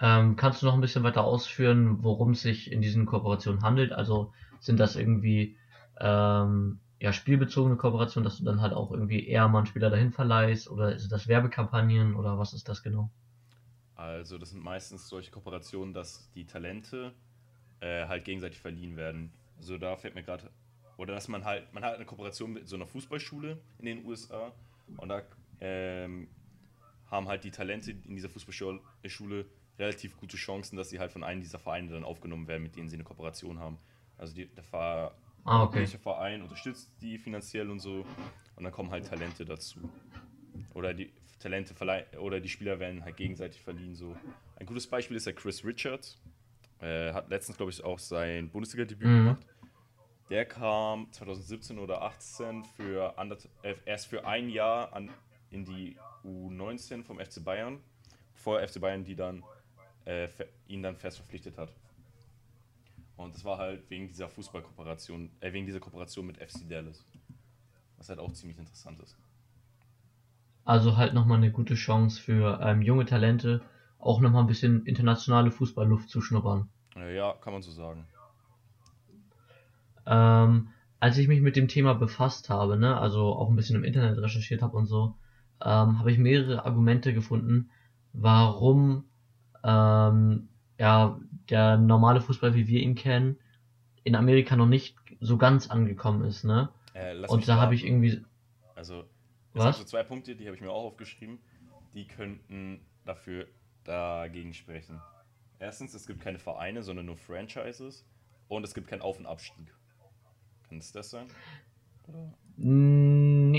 Ähm, 0.00 0.36
kannst 0.36 0.62
du 0.62 0.66
noch 0.66 0.74
ein 0.74 0.80
bisschen 0.80 1.04
weiter 1.04 1.24
ausführen, 1.24 2.02
worum 2.02 2.32
es 2.32 2.42
sich 2.42 2.72
in 2.72 2.82
diesen 2.82 3.06
Kooperationen 3.06 3.62
handelt? 3.62 3.92
Also 3.92 4.32
sind 4.60 4.80
das 4.80 4.96
irgendwie 4.96 5.56
ähm, 6.00 6.80
ja, 7.00 7.12
spielbezogene 7.12 7.76
Kooperationen, 7.76 8.24
dass 8.24 8.38
du 8.38 8.44
dann 8.44 8.60
halt 8.60 8.72
auch 8.72 8.90
irgendwie 8.90 9.26
eher 9.26 9.46
mal 9.48 9.58
einen 9.58 9.66
Spieler 9.66 9.90
dahin 9.90 10.12
verleihst 10.12 10.70
oder 10.70 10.94
ist 10.94 11.10
das 11.12 11.28
Werbekampagnen 11.28 12.14
oder 12.14 12.38
was 12.38 12.54
ist 12.54 12.68
das 12.68 12.82
genau? 12.82 13.10
Also 13.94 14.38
das 14.38 14.50
sind 14.50 14.62
meistens 14.62 15.08
solche 15.08 15.30
Kooperationen, 15.30 15.94
dass 15.94 16.30
die 16.32 16.46
Talente 16.46 17.14
äh, 17.80 18.06
halt 18.06 18.24
gegenseitig 18.24 18.58
verliehen 18.58 18.96
werden. 18.96 19.32
Also 19.56 19.78
da 19.78 19.96
fällt 19.96 20.14
mir 20.14 20.22
gerade, 20.22 20.50
oder 20.96 21.14
dass 21.14 21.28
man 21.28 21.44
halt, 21.44 21.72
man 21.72 21.84
hat 21.84 21.94
eine 21.94 22.04
Kooperation 22.04 22.52
mit 22.52 22.68
so 22.68 22.76
einer 22.76 22.86
Fußballschule 22.86 23.60
in 23.78 23.84
den 23.84 24.04
USA 24.04 24.52
und 24.96 25.08
da 25.08 25.22
ähm, 25.60 26.28
haben 27.06 27.28
halt 27.28 27.44
die 27.44 27.50
Talente 27.50 27.92
in 27.92 28.16
dieser 28.16 28.28
Fußballschule 28.28 29.46
relativ 29.78 30.16
gute 30.16 30.36
Chancen, 30.36 30.76
dass 30.76 30.90
sie 30.90 30.98
halt 31.00 31.12
von 31.12 31.24
einem 31.24 31.40
dieser 31.40 31.58
Vereine 31.58 31.90
dann 31.90 32.04
aufgenommen 32.04 32.46
werden, 32.46 32.62
mit 32.62 32.76
denen 32.76 32.88
sie 32.88 32.96
eine 32.96 33.04
Kooperation 33.04 33.58
haben. 33.58 33.78
Also 34.18 34.34
die, 34.34 34.46
der 34.46 34.64
Verein, 34.64 35.10
Ah, 35.46 35.62
okay. 35.62 35.86
Verein 35.86 36.40
unterstützt 36.42 36.90
die 37.02 37.18
finanziell 37.18 37.68
und 37.70 37.78
so 37.80 38.06
und 38.56 38.64
dann 38.64 38.72
kommen 38.72 38.90
halt 38.90 39.06
Talente 39.06 39.44
dazu. 39.44 39.78
Oder 40.72 40.94
die 40.94 41.12
Talente 41.38 41.74
oder 42.18 42.40
die 42.40 42.48
Spieler 42.48 42.78
werden 42.80 43.04
halt 43.04 43.16
gegenseitig 43.18 43.60
verliehen. 43.60 43.94
So. 43.94 44.16
Ein 44.56 44.64
gutes 44.66 44.86
Beispiel 44.86 45.16
ist 45.18 45.26
der 45.26 45.34
Chris 45.34 45.62
Richards. 45.64 46.18
Äh, 46.80 47.12
hat 47.12 47.28
letztens, 47.28 47.58
glaube 47.58 47.70
ich, 47.72 47.84
auch 47.84 47.98
sein 47.98 48.48
Bundesliga-Debüt 48.48 49.06
Mhm. 49.06 49.16
gemacht. 49.24 49.46
Der 50.30 50.46
kam 50.46 51.12
2017 51.12 51.78
oder 51.78 52.00
18 52.02 52.64
für 52.64 53.14
äh, 53.62 53.74
erst 53.84 54.06
für 54.06 54.26
ein 54.26 54.48
Jahr 54.48 54.92
an, 54.94 55.10
in 55.50 55.64
die 55.66 55.96
U19 56.24 57.02
vom 57.04 57.18
FC 57.20 57.44
Bayern, 57.44 57.80
bevor 58.32 58.66
FC 58.66 58.80
Bayern 58.80 59.04
die 59.04 59.14
dann 59.14 59.44
äh, 60.04 60.28
ihn 60.68 60.82
dann 60.82 60.96
fest 60.96 61.18
verpflichtet 61.18 61.58
hat. 61.58 61.72
Und 63.16 63.34
das 63.34 63.44
war 63.44 63.58
halt 63.58 63.88
wegen 63.90 64.08
dieser 64.08 64.28
Fußballkooperation, 64.28 65.30
äh, 65.40 65.52
wegen 65.52 65.66
dieser 65.66 65.80
Kooperation 65.80 66.26
mit 66.26 66.38
FC 66.38 66.68
Dallas. 66.68 67.04
Was 67.96 68.08
halt 68.08 68.18
auch 68.18 68.32
ziemlich 68.32 68.58
interessant 68.58 69.00
ist. 69.00 69.16
Also 70.64 70.96
halt 70.96 71.14
nochmal 71.14 71.38
eine 71.38 71.52
gute 71.52 71.74
Chance 71.74 72.20
für 72.20 72.58
ähm, 72.62 72.82
junge 72.82 73.04
Talente, 73.04 73.62
auch 73.98 74.20
nochmal 74.20 74.42
ein 74.42 74.48
bisschen 74.48 74.84
internationale 74.86 75.50
Fußballluft 75.50 76.08
zu 76.08 76.20
schnuppern. 76.20 76.68
Äh, 76.96 77.16
ja, 77.16 77.34
kann 77.34 77.52
man 77.52 77.62
so 77.62 77.70
sagen. 77.70 78.06
Ähm, 80.06 80.68
als 81.00 81.18
ich 81.18 81.28
mich 81.28 81.40
mit 81.40 81.56
dem 81.56 81.68
Thema 81.68 81.94
befasst 81.94 82.48
habe, 82.50 82.76
ne, 82.76 82.98
also 82.98 83.34
auch 83.34 83.48
ein 83.50 83.56
bisschen 83.56 83.76
im 83.76 83.84
Internet 83.84 84.18
recherchiert 84.18 84.62
habe 84.62 84.76
und 84.76 84.86
so, 84.86 85.14
ähm, 85.62 85.98
habe 85.98 86.10
ich 86.10 86.18
mehrere 86.18 86.64
Argumente 86.64 87.14
gefunden, 87.14 87.70
warum 88.12 89.04
ähm, 89.64 90.48
ja 90.78 91.18
der 91.50 91.76
normale 91.76 92.20
Fußball, 92.20 92.54
wie 92.54 92.68
wir 92.68 92.80
ihn 92.80 92.94
kennen, 92.94 93.36
in 94.04 94.14
Amerika 94.14 94.56
noch 94.56 94.66
nicht 94.66 94.96
so 95.20 95.36
ganz 95.38 95.70
angekommen 95.70 96.24
ist, 96.24 96.44
ne? 96.44 96.68
Äh, 96.94 97.16
Und 97.26 97.48
da 97.48 97.56
habe 97.60 97.74
ich 97.74 97.84
irgendwie, 97.84 98.22
Also, 98.76 99.04
es 99.54 99.64
Was? 99.64 99.78
so 99.78 99.84
zwei 99.84 100.02
Punkte, 100.02 100.36
die 100.36 100.46
habe 100.46 100.56
ich 100.56 100.62
mir 100.62 100.70
auch 100.70 100.84
aufgeschrieben. 100.84 101.38
Die 101.94 102.06
könnten 102.06 102.80
dafür 103.04 103.46
dagegen 103.84 104.52
sprechen. 104.54 105.00
Erstens, 105.58 105.94
es 105.94 106.06
gibt 106.06 106.20
keine 106.20 106.38
Vereine, 106.38 106.82
sondern 106.82 107.06
nur 107.06 107.16
Franchises. 107.16 108.04
Und 108.48 108.64
es 108.64 108.74
gibt 108.74 108.88
keinen 108.88 109.02
Auf- 109.02 109.18
und 109.18 109.26
Abstieg. 109.26 109.72
Kann 110.68 110.78
es 110.78 110.92
das 110.92 111.10
sein? 111.10 111.26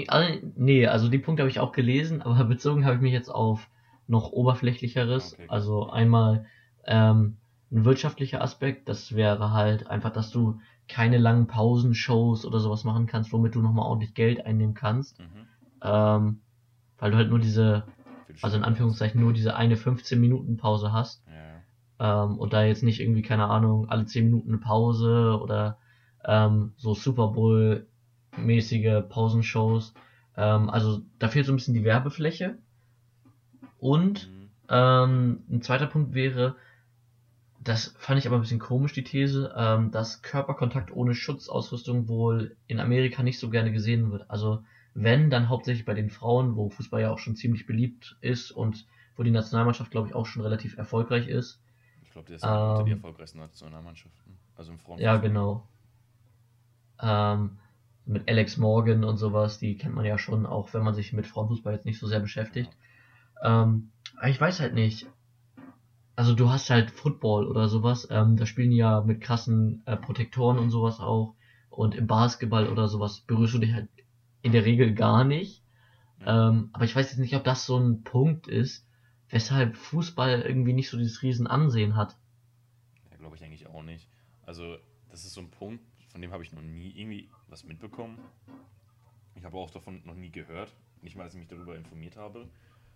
All- 0.07 0.41
nee, 0.55 0.88
also 0.88 1.09
die 1.09 1.17
Punkte 1.19 1.43
habe 1.43 1.50
ich 1.50 1.59
auch 1.59 1.71
gelesen, 1.71 2.21
aber 2.21 2.43
bezogen 2.45 2.85
habe 2.85 2.95
ich 2.95 3.01
mich 3.01 3.13
jetzt 3.13 3.29
auf 3.29 3.67
noch 4.07 4.31
oberflächlicheres. 4.31 5.33
Okay. 5.33 5.45
Also 5.47 5.89
einmal 5.89 6.45
ähm, 6.85 7.38
ein 7.71 7.85
wirtschaftlicher 7.85 8.41
Aspekt, 8.41 8.88
das 8.89 9.15
wäre 9.15 9.51
halt 9.51 9.88
einfach, 9.88 10.12
dass 10.12 10.31
du 10.31 10.59
keine 10.88 11.17
langen 11.17 11.47
Pausenshows 11.47 12.45
oder 12.45 12.59
sowas 12.59 12.83
machen 12.83 13.07
kannst, 13.07 13.33
womit 13.33 13.55
du 13.55 13.62
nochmal 13.62 13.88
ordentlich 13.88 14.13
Geld 14.13 14.45
einnehmen 14.45 14.75
kannst. 14.75 15.19
Mhm. 15.19 15.47
Ähm, 15.81 16.41
weil 16.97 17.12
du 17.12 17.17
halt 17.17 17.29
nur 17.29 17.39
diese, 17.39 17.83
also 18.41 18.57
in 18.57 18.63
Anführungszeichen 18.63 19.19
nur 19.19 19.33
diese 19.33 19.55
eine 19.55 19.75
15 19.75 20.19
Minuten 20.19 20.57
Pause 20.57 20.93
hast. 20.93 21.24
Ja. 22.00 22.24
Ähm, 22.24 22.38
und 22.38 22.53
da 22.53 22.63
jetzt 22.63 22.83
nicht 22.83 23.00
irgendwie, 23.00 23.24
keine 23.24 23.47
Ahnung, 23.47 23.89
alle 23.89 24.05
10 24.05 24.25
Minuten 24.25 24.50
eine 24.50 24.59
Pause 24.59 25.39
oder 25.41 25.79
ähm, 26.24 26.74
so 26.77 26.93
Super 26.93 27.29
Bowl-mäßige 27.29 29.03
Pausenshows. 29.09 29.93
Ähm, 30.38 30.69
also 30.69 31.01
da 31.19 31.27
fehlt 31.27 31.45
so 31.45 31.53
ein 31.53 31.57
bisschen 31.57 31.74
die 31.74 31.83
Werbefläche. 31.83 32.57
Und 33.86 34.27
Mhm. 34.32 34.50
ähm, 34.70 35.44
ein 35.48 35.62
zweiter 35.62 35.86
Punkt 35.86 36.15
wäre, 36.15 36.56
das 37.60 37.94
fand 38.00 38.18
ich 38.18 38.25
aber 38.25 38.38
ein 38.38 38.42
bisschen 38.42 38.60
komisch, 38.60 38.94
die 38.94 39.04
These, 39.04 39.54
ähm, 39.56 39.92
dass 39.92 40.24
Körperkontakt 40.24 40.92
ohne 40.92 41.13
Schutzausrüstung 41.13 42.08
wohl 42.08 42.56
in 42.65 42.80
Amerika 42.80 43.22
nicht 43.22 43.39
so 43.39 43.50
gerne 43.51 43.72
gesehen 43.72 44.12
wird. 44.12 44.27
Also 44.30 44.63
wenn, 44.96 45.30
dann 45.30 45.50
hauptsächlich 45.50 45.86
bei 45.86 45.94
den 45.94 46.10
Frauen, 46.10 46.56
wo 46.56 46.70
Fußball 46.70 47.01
ja 47.01 47.12
auch 47.12 47.20
schon 47.20 47.36
ziemlich 47.36 47.68
beliebt 47.68 48.18
ist 48.22 48.50
und 48.51 48.86
wo 49.15 49.24
die 49.24 49.32
Nationalmannschaft, 49.32 49.92
glaube 49.92 50.08
ich, 50.08 50.15
auch 50.15 50.25
schon 50.25 50.42
relativ 50.42 50.77
erfolgreich 50.77 51.27
ist. 51.27 51.60
Ich 52.01 52.10
glaube, 52.12 52.27
der 52.27 52.38
ist 52.38 52.44
auch 52.44 52.65
unter 52.65 52.84
die 52.84 52.92
Ähm, 52.92 52.98
erfolgreichsten 52.98 53.38
Nationalmannschaften. 53.39 54.39
Also 54.56 54.72
im 54.72 54.80
Frauen. 54.80 55.00
Ja, 55.00 55.18
genau. 55.18 55.68
Ähm, 57.01 57.58
mit 58.06 58.30
Alex 58.30 58.58
Morgan 58.58 59.04
und 59.04 59.18
sowas, 59.18 59.58
die 59.60 59.77
kennt 59.77 59.96
man 59.96 60.06
ja 60.06 60.18
schon, 60.18 60.46
auch 60.46 60.74
wenn 60.74 60.84
man 60.84 60.94
sich 60.94 61.13
mit 61.13 61.27
Frauenfußball 61.27 61.74
jetzt 61.74 61.86
nicht 61.86 62.00
so 62.00 62.08
sehr 62.08 62.20
beschäftigt. 62.20 62.70
Ähm, 63.44 63.92
aber 64.18 64.30
ich 64.30 64.39
weiß 64.39 64.60
halt 64.60 64.74
nicht. 64.74 65.08
Also 66.15 66.34
du 66.34 66.50
hast 66.50 66.70
halt 66.70 66.92
Football 66.92 67.48
oder 67.48 67.68
sowas, 67.68 68.08
ähm, 68.10 68.38
da 68.38 68.46
spielen 68.46 68.72
die 68.72 68.77
ja 68.77 69.01
mit 69.01 69.20
krassen 69.20 69.84
äh, 69.86 69.98
Protektoren 69.98 70.58
und 70.58 70.70
sowas 70.70 71.00
auch. 71.00 71.36
Und 71.70 71.94
im 71.94 72.08
Basketball 72.08 72.70
oder 72.70 72.88
sowas 72.88 73.20
berührst 73.22 73.54
du 73.54 73.60
dich 73.60 73.74
halt 73.74 73.89
in 74.42 74.54
der 74.54 74.63
Regel 74.63 74.94
gar 74.94 75.25
nicht. 75.25 75.62
Ähm, 76.25 76.70
aber 76.72 76.86
ich 76.86 76.96
weiß 76.96 77.10
jetzt 77.10 77.20
nicht, 77.20 77.36
ob 77.36 77.44
das 77.44 77.65
so 77.65 77.77
ein 77.77 78.04
Punkt 78.04 78.48
ist, 78.48 78.88
weshalb 79.30 79.75
Fußball 79.75 80.42
irgendwie 80.42 80.74
nicht 80.74 80.89
so 80.89 80.98
dieses 80.98 81.22
Riesenansehen 81.22 81.96
hat. 81.96 82.15
Ja, 83.12 83.18
glaube 83.18 83.36
ich 83.36 83.44
eigentlich 83.44 83.68
auch 83.68 83.84
nicht. 83.84 84.08
Also, 84.44 84.77
das 85.10 85.25
ist 85.25 85.34
so 85.34 85.42
ein 85.42 85.50
Punkt, 85.50 85.84
von 86.08 86.22
dem 86.22 86.32
habe 86.32 86.44
ich 86.44 86.54
noch 86.54 86.62
nie 86.62 86.92
irgendwie 86.96 87.30
was 87.48 87.63
mitbekommen. 87.63 88.18
Ich 89.36 89.44
habe 89.44 89.58
auch 89.58 89.70
davon 89.70 90.01
noch 90.06 90.15
nie 90.15 90.30
gehört. 90.30 90.74
Nicht 91.01 91.15
mal, 91.15 91.25
dass 91.25 91.34
ich 91.34 91.39
mich 91.39 91.50
darüber 91.50 91.75
informiert 91.75 92.15
habe. 92.15 92.48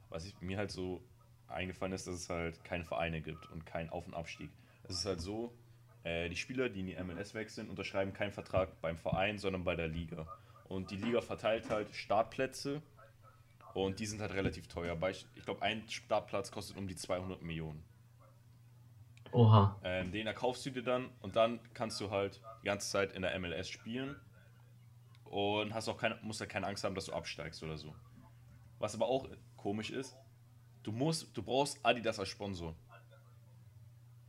Was 0.09 0.25
ich, 0.25 0.39
mir 0.41 0.57
halt 0.57 0.71
so 0.71 1.01
eingefallen 1.47 1.93
ist, 1.93 2.07
dass 2.07 2.15
es 2.15 2.29
halt 2.29 2.63
keine 2.63 2.85
Vereine 2.85 3.21
gibt 3.21 3.49
und 3.51 3.65
keinen 3.65 3.89
Auf- 3.89 4.07
und 4.07 4.13
Abstieg. 4.13 4.49
Es 4.83 4.95
ist 4.95 5.05
halt 5.05 5.21
so, 5.21 5.53
äh, 6.03 6.29
die 6.29 6.35
Spieler, 6.35 6.69
die 6.69 6.79
in 6.79 6.85
die 6.87 6.95
MLS 7.03 7.33
wechseln, 7.33 7.69
unterschreiben 7.69 8.13
keinen 8.13 8.31
Vertrag 8.31 8.79
beim 8.81 8.97
Verein, 8.97 9.37
sondern 9.37 9.63
bei 9.63 9.75
der 9.75 9.87
Liga. 9.87 10.27
Und 10.67 10.91
die 10.91 10.97
Liga 10.97 11.21
verteilt 11.21 11.69
halt 11.69 11.93
Startplätze 11.93 12.81
und 13.73 13.99
die 13.99 14.05
sind 14.05 14.21
halt 14.21 14.33
relativ 14.33 14.67
teuer. 14.67 14.97
Ich 15.09 15.45
glaube, 15.45 15.61
ein 15.61 15.87
Startplatz 15.89 16.51
kostet 16.51 16.77
um 16.77 16.87
die 16.87 16.95
200 16.95 17.41
Millionen. 17.41 17.83
Oha. 19.31 19.79
Ähm, 19.83 20.11
den 20.11 20.27
erkaufst 20.27 20.65
du 20.65 20.71
dir 20.71 20.83
dann 20.83 21.09
und 21.21 21.35
dann 21.35 21.59
kannst 21.73 21.99
du 22.01 22.09
halt 22.09 22.41
die 22.63 22.65
ganze 22.65 22.89
Zeit 22.89 23.13
in 23.13 23.21
der 23.21 23.37
MLS 23.39 23.69
spielen 23.69 24.15
und 25.25 25.73
hast 25.73 25.87
auch 25.87 25.97
keine, 25.97 26.17
musst 26.23 26.39
ja 26.39 26.47
keine 26.47 26.65
Angst 26.65 26.83
haben, 26.83 26.95
dass 26.95 27.05
du 27.05 27.13
absteigst 27.13 27.61
oder 27.63 27.77
so. 27.77 27.93
Was 28.79 28.95
aber 28.95 29.07
auch 29.07 29.27
komisch 29.61 29.89
ist, 29.91 30.15
du 30.83 30.91
musst, 30.91 31.35
du 31.35 31.43
brauchst 31.43 31.79
Adidas 31.83 32.19
als 32.19 32.29
Sponsor. 32.29 32.75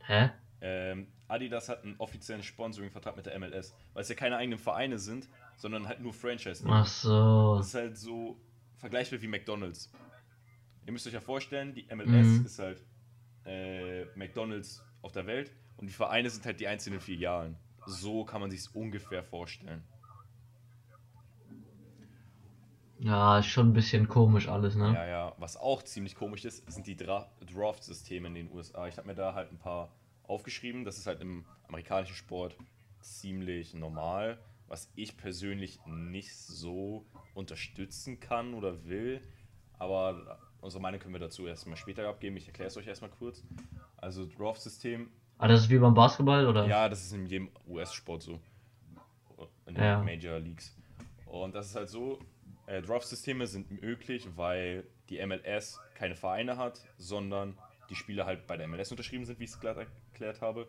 Hä? 0.05 0.31
Ähm, 0.61 1.07
Adidas 1.27 1.69
hat 1.69 1.83
einen 1.83 1.95
offiziellen 1.97 2.43
Sponsoring-Vertrag 2.43 3.15
mit 3.15 3.25
der 3.25 3.37
MLS, 3.39 3.73
weil 3.93 4.03
es 4.03 4.09
ja 4.09 4.15
keine 4.15 4.37
eigenen 4.37 4.59
Vereine 4.59 4.99
sind, 4.99 5.27
sondern 5.57 5.87
halt 5.87 6.01
nur 6.01 6.13
franchise 6.13 6.63
Ach 6.67 6.85
so. 6.85 7.57
Das 7.57 7.67
ist 7.67 7.73
halt 7.75 7.97
so 7.97 8.39
vergleichbar 8.77 9.21
wie 9.21 9.27
McDonalds. 9.27 9.91
Ihr 10.85 10.91
müsst 10.91 11.07
euch 11.07 11.13
ja 11.13 11.21
vorstellen, 11.21 11.73
die 11.73 11.83
MLS 11.95 12.27
Mhm. 12.27 12.45
ist 12.45 12.59
halt 12.59 12.83
äh, 13.45 14.05
McDonalds 14.15 14.83
auf 15.01 15.11
der 15.13 15.25
Welt 15.25 15.51
und 15.77 15.87
die 15.87 15.93
Vereine 15.93 16.29
sind 16.29 16.45
halt 16.45 16.59
die 16.59 16.67
einzelnen 16.67 16.99
Filialen. 16.99 17.55
So 17.87 18.23
kann 18.25 18.41
man 18.41 18.51
sich 18.51 18.63
ungefähr 18.75 19.23
vorstellen. 19.23 19.83
Ja, 23.01 23.39
ist 23.39 23.47
schon 23.47 23.69
ein 23.69 23.73
bisschen 23.73 24.07
komisch 24.07 24.47
alles, 24.47 24.75
ne? 24.75 24.93
Ja, 24.93 25.05
ja. 25.07 25.33
Was 25.37 25.57
auch 25.57 25.81
ziemlich 25.81 26.15
komisch 26.15 26.45
ist, 26.45 26.71
sind 26.71 26.85
die 26.85 26.95
Dra 26.95 27.27
Draft-Systeme 27.51 28.27
in 28.27 28.35
den 28.35 28.51
USA. 28.51 28.87
Ich 28.87 28.97
habe 28.97 29.07
mir 29.07 29.15
da 29.15 29.33
halt 29.33 29.51
ein 29.51 29.57
paar 29.57 29.89
aufgeschrieben. 30.23 30.85
Das 30.85 30.97
ist 30.99 31.07
halt 31.07 31.19
im 31.19 31.43
amerikanischen 31.67 32.15
Sport 32.15 32.55
ziemlich 32.99 33.73
normal, 33.73 34.37
was 34.67 34.91
ich 34.95 35.17
persönlich 35.17 35.79
nicht 35.87 36.35
so 36.35 37.03
unterstützen 37.33 38.19
kann 38.19 38.53
oder 38.53 38.85
will. 38.85 39.19
Aber 39.79 40.37
unsere 40.61 40.79
Meinung 40.79 40.99
können 40.99 41.15
wir 41.15 41.19
dazu 41.19 41.47
erstmal 41.47 41.77
später 41.77 42.07
abgeben. 42.07 42.37
Ich 42.37 42.45
erkläre 42.45 42.67
es 42.67 42.77
euch 42.77 42.85
erstmal 42.85 43.09
kurz. 43.09 43.43
Also 43.97 44.27
Draft-System 44.27 45.09
Ah, 45.39 45.47
das 45.47 45.61
ist 45.61 45.69
wie 45.71 45.79
beim 45.79 45.95
Basketball, 45.95 46.45
oder? 46.45 46.67
Ja, 46.67 46.87
das 46.87 47.01
ist 47.01 47.13
in 47.13 47.25
jedem 47.25 47.49
US-Sport 47.67 48.21
so. 48.21 48.39
In 49.65 49.73
den 49.73 49.83
Ja. 49.83 50.03
Major 50.03 50.37
Leagues. 50.37 50.77
Und 51.25 51.55
das 51.55 51.65
ist 51.65 51.75
halt 51.75 51.89
so, 51.89 52.19
äh, 52.67 52.81
Draft-Systeme 52.81 53.47
sind 53.47 53.81
möglich, 53.81 54.27
weil 54.35 54.83
die 55.09 55.25
MLS 55.25 55.79
keine 55.95 56.15
Vereine 56.15 56.57
hat, 56.57 56.81
sondern 56.97 57.57
die 57.89 57.95
Spieler 57.95 58.25
halt 58.25 58.47
bei 58.47 58.57
der 58.57 58.67
MLS 58.67 58.91
unterschrieben 58.91 59.25
sind, 59.25 59.39
wie 59.39 59.45
ich 59.45 59.51
es 59.51 59.59
gerade 59.59 59.87
erklärt 60.11 60.41
habe. 60.41 60.67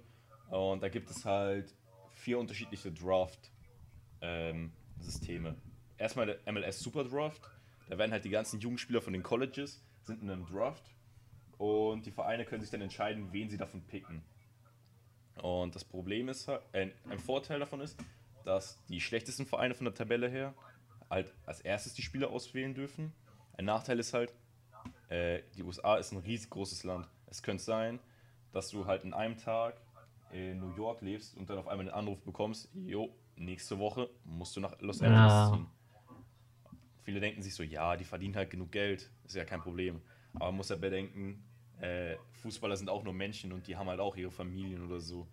Und 0.50 0.82
da 0.82 0.88
gibt 0.88 1.10
es 1.10 1.24
halt 1.24 1.74
vier 2.14 2.38
unterschiedliche 2.38 2.92
Draft-Systeme. 2.92 5.56
Erstmal 5.98 6.26
der 6.26 6.52
MLS 6.52 6.80
Super 6.80 7.04
Draft. 7.04 7.42
Da 7.88 7.98
werden 7.98 8.12
halt 8.12 8.24
die 8.24 8.30
ganzen 8.30 8.60
Jugendspieler 8.60 9.00
von 9.00 9.12
den 9.12 9.22
Colleges 9.22 9.82
sind 10.02 10.22
in 10.22 10.30
einem 10.30 10.46
Draft. 10.46 10.84
Und 11.58 12.06
die 12.06 12.10
Vereine 12.10 12.44
können 12.44 12.60
sich 12.60 12.70
dann 12.70 12.80
entscheiden, 12.80 13.32
wen 13.32 13.48
sie 13.48 13.56
davon 13.56 13.82
picken. 13.82 14.22
Und 15.40 15.74
das 15.74 15.84
Problem 15.84 16.28
ist 16.28 16.48
äh, 16.48 16.58
ein 16.72 17.18
Vorteil 17.18 17.60
davon 17.60 17.80
ist, 17.80 17.98
dass 18.44 18.78
die 18.88 19.00
schlechtesten 19.00 19.46
Vereine 19.46 19.74
von 19.74 19.84
der 19.84 19.94
Tabelle 19.94 20.28
her 20.28 20.54
halt 21.12 21.32
als 21.46 21.60
erstes 21.60 21.94
die 21.94 22.02
Spieler 22.02 22.30
auswählen 22.30 22.74
dürfen. 22.74 23.12
Ein 23.56 23.66
Nachteil 23.66 23.98
ist 23.98 24.14
halt, 24.14 24.32
äh, 25.08 25.42
die 25.54 25.62
USA 25.62 25.96
ist 25.96 26.12
ein 26.12 26.18
riesig 26.18 26.50
großes 26.50 26.84
Land. 26.84 27.06
Es 27.26 27.42
könnte 27.42 27.62
sein, 27.62 28.00
dass 28.52 28.70
du 28.70 28.86
halt 28.86 29.04
in 29.04 29.12
einem 29.12 29.36
Tag 29.36 29.80
in 30.32 30.58
New 30.58 30.74
York 30.76 31.02
lebst 31.02 31.36
und 31.36 31.48
dann 31.50 31.58
auf 31.58 31.68
einmal 31.68 31.86
einen 31.86 31.94
Anruf 31.94 32.22
bekommst, 32.22 32.70
jo, 32.86 33.14
nächste 33.36 33.78
Woche 33.78 34.08
musst 34.24 34.56
du 34.56 34.60
nach 34.60 34.80
Los 34.80 35.02
Angeles 35.02 35.32
Ja, 35.32 35.50
ziehen. 35.52 35.66
Viele 37.04 37.20
denken 37.20 37.42
sich 37.42 37.54
so, 37.54 37.62
ja, 37.62 37.96
die 37.96 38.04
verdienen 38.04 38.36
halt 38.36 38.50
genug 38.50 38.72
Geld, 38.72 39.10
ist 39.24 39.34
ja 39.34 39.44
kein 39.44 39.60
Problem. 39.60 40.00
Aber 40.34 40.46
man 40.46 40.56
muss 40.56 40.68
ja 40.70 40.76
bedenken, 40.76 41.44
äh, 41.80 42.16
Fußballer 42.42 42.76
sind 42.76 42.88
auch 42.88 43.02
nur 43.02 43.12
Menschen 43.12 43.52
und 43.52 43.66
die 43.66 43.76
haben 43.76 43.88
halt 43.88 44.00
auch 44.00 44.16
ihre 44.16 44.30
Familien 44.30 44.86
oder 44.86 45.00
so, 45.00 45.26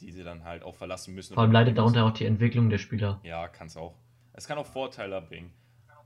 die 0.00 0.10
sie 0.10 0.24
dann 0.24 0.42
halt 0.42 0.62
auch 0.62 0.74
verlassen 0.74 1.14
müssen. 1.14 1.34
vor 1.34 1.42
allem 1.44 1.52
leidet 1.52 1.78
darunter 1.78 2.04
auch 2.04 2.12
die 2.12 2.24
Entwicklung 2.24 2.70
der 2.70 2.78
Spieler. 2.78 3.20
Ja, 3.22 3.46
kann 3.48 3.66
es 3.68 3.76
auch. 3.76 3.94
Es 4.32 4.46
kann 4.46 4.58
auch 4.58 4.66
Vorteile 4.66 5.20
bringen. 5.20 5.52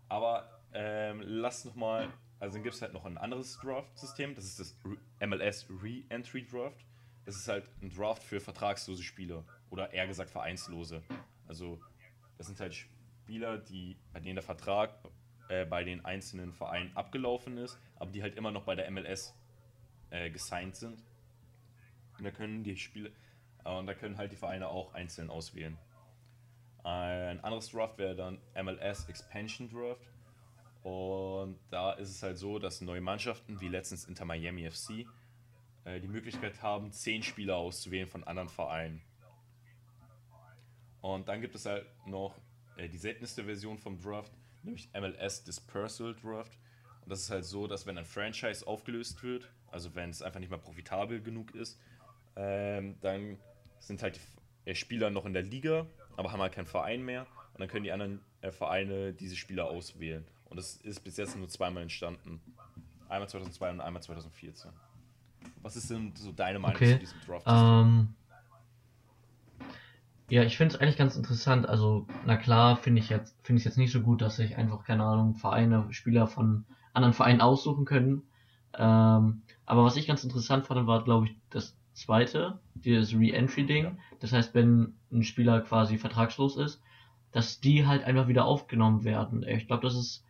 Aber 0.08 0.60
ähm, 0.72 1.22
lass 1.24 1.64
noch 1.64 1.74
mal, 1.74 2.08
also 2.38 2.54
dann 2.54 2.62
gibt 2.62 2.74
es 2.74 2.82
halt 2.82 2.92
noch 2.92 3.04
ein 3.04 3.18
anderes 3.18 3.58
Draft-System, 3.58 4.34
das 4.34 4.44
ist 4.44 4.60
das 4.60 4.76
MLS 5.20 5.66
Re-Entry 5.70 6.44
Draft. 6.44 6.84
Das 7.24 7.36
ist 7.36 7.48
halt 7.48 7.68
ein 7.82 7.90
Draft 7.90 8.22
für 8.22 8.40
vertragslose 8.40 9.02
Spieler 9.02 9.44
oder 9.70 9.92
eher 9.92 10.06
gesagt 10.06 10.30
vereinslose. 10.30 11.02
Also 11.48 11.80
das 12.38 12.46
sind 12.46 12.60
halt 12.60 12.74
Spieler, 12.74 13.58
die, 13.58 13.96
bei 14.12 14.20
denen 14.20 14.36
der 14.36 14.44
Vertrag 14.44 14.94
äh, 15.48 15.64
bei 15.64 15.82
den 15.82 16.04
einzelnen 16.04 16.52
Vereinen 16.52 16.96
abgelaufen 16.96 17.58
ist, 17.58 17.78
aber 17.96 18.10
die 18.10 18.22
halt 18.22 18.36
immer 18.36 18.52
noch 18.52 18.64
bei 18.64 18.74
der 18.74 18.90
MLS 18.90 19.34
äh, 20.10 20.30
gesigned 20.30 20.76
sind. 20.76 21.02
Und 22.18 22.24
da 22.24 22.30
können 22.30 22.62
die 22.62 22.76
Spiele, 22.76 23.12
äh, 23.64 23.70
und 23.70 23.86
da 23.86 23.94
können 23.94 24.18
halt 24.18 24.32
die 24.32 24.36
Vereine 24.36 24.68
auch 24.68 24.94
einzeln 24.94 25.30
auswählen. 25.30 25.76
Ein 26.86 27.40
anderes 27.40 27.68
Draft 27.70 27.98
wäre 27.98 28.14
dann 28.14 28.38
MLS 28.54 29.08
Expansion 29.08 29.68
Draft. 29.68 30.06
Und 30.84 31.58
da 31.68 31.90
ist 31.94 32.10
es 32.10 32.22
halt 32.22 32.38
so, 32.38 32.60
dass 32.60 32.80
neue 32.80 33.00
Mannschaften, 33.00 33.60
wie 33.60 33.66
letztens 33.66 34.04
Inter 34.04 34.24
Miami 34.24 34.70
FC, 34.70 35.04
äh, 35.84 35.98
die 35.98 36.06
Möglichkeit 36.06 36.62
haben, 36.62 36.92
zehn 36.92 37.24
Spieler 37.24 37.56
auszuwählen 37.56 38.08
von 38.08 38.22
anderen 38.22 38.48
Vereinen. 38.48 39.02
Und 41.00 41.26
dann 41.26 41.40
gibt 41.40 41.56
es 41.56 41.66
halt 41.66 41.86
noch 42.06 42.38
äh, 42.76 42.88
die 42.88 42.98
seltenste 42.98 43.42
Version 43.42 43.78
vom 43.78 44.00
Draft, 44.00 44.30
nämlich 44.62 44.88
MLS 44.94 45.42
Dispersal 45.42 46.14
Draft. 46.14 46.56
Und 47.02 47.10
das 47.10 47.22
ist 47.22 47.30
halt 47.30 47.46
so, 47.46 47.66
dass 47.66 47.84
wenn 47.86 47.98
ein 47.98 48.04
Franchise 48.04 48.64
aufgelöst 48.64 49.24
wird, 49.24 49.50
also 49.72 49.92
wenn 49.96 50.10
es 50.10 50.22
einfach 50.22 50.38
nicht 50.38 50.50
mehr 50.50 50.60
profitabel 50.60 51.20
genug 51.20 51.52
ist, 51.52 51.80
ähm, 52.36 52.96
dann 53.00 53.40
sind 53.80 54.04
halt 54.04 54.20
die 54.66 54.70
äh, 54.70 54.74
Spieler 54.76 55.10
noch 55.10 55.26
in 55.26 55.32
der 55.32 55.42
Liga, 55.42 55.88
aber 56.16 56.32
haben 56.32 56.40
halt 56.40 56.52
keinen 56.52 56.66
Verein 56.66 57.02
mehr. 57.04 57.26
Und 57.54 57.60
dann 57.60 57.68
können 57.68 57.84
die 57.84 57.92
anderen 57.92 58.20
äh, 58.42 58.50
Vereine 58.52 59.12
diese 59.12 59.36
Spieler 59.36 59.66
auswählen. 59.66 60.24
Und 60.50 60.56
das 60.58 60.76
ist 60.76 61.00
bis 61.00 61.16
jetzt 61.16 61.36
nur 61.36 61.48
zweimal 61.48 61.82
entstanden. 61.82 62.40
Einmal 63.08 63.28
2002 63.28 63.70
und 63.70 63.80
einmal 63.80 64.02
2014. 64.02 64.70
Was 65.62 65.76
ist 65.76 65.90
denn 65.90 66.12
so 66.16 66.32
deine 66.32 66.58
Meinung 66.58 66.76
Okay. 66.76 66.94
zu 66.94 66.98
diesem 66.98 67.20
Draft? 67.26 67.46
Ähm, 67.48 68.14
ja, 70.28 70.42
ich 70.42 70.56
finde 70.56 70.74
es 70.74 70.80
eigentlich 70.80 70.96
ganz 70.96 71.16
interessant. 71.16 71.68
Also, 71.68 72.06
na 72.26 72.36
klar, 72.36 72.76
finde 72.76 73.00
ich 73.00 73.08
jetzt, 73.08 73.36
finde 73.42 73.60
ich 73.60 73.64
jetzt 73.64 73.78
nicht 73.78 73.92
so 73.92 74.00
gut, 74.00 74.22
dass 74.22 74.36
sich 74.36 74.56
einfach, 74.56 74.84
keine 74.84 75.04
Ahnung, 75.04 75.34
Vereine, 75.34 75.86
Spieler 75.92 76.26
von 76.26 76.64
anderen 76.92 77.14
Vereinen 77.14 77.40
aussuchen 77.40 77.84
können. 77.84 78.22
Ähm, 78.74 79.42
aber 79.64 79.84
was 79.84 79.96
ich 79.96 80.06
ganz 80.06 80.24
interessant 80.24 80.66
fand, 80.66 80.86
war, 80.86 81.04
glaube 81.04 81.26
ich, 81.26 81.36
das 81.50 81.76
zweite, 81.96 82.60
dieses 82.74 83.14
Re-Entry-Ding. 83.14 83.98
Das 84.20 84.32
heißt, 84.32 84.54
wenn 84.54 84.94
ein 85.10 85.22
Spieler 85.22 85.60
quasi 85.62 85.98
vertragslos 85.98 86.56
ist, 86.56 86.82
dass 87.32 87.60
die 87.60 87.86
halt 87.86 88.04
einfach 88.04 88.28
wieder 88.28 88.44
aufgenommen 88.44 89.04
werden. 89.04 89.42
Ich 89.42 89.66
glaube, 89.66 89.82
das 89.82 89.94
ist 89.94 90.24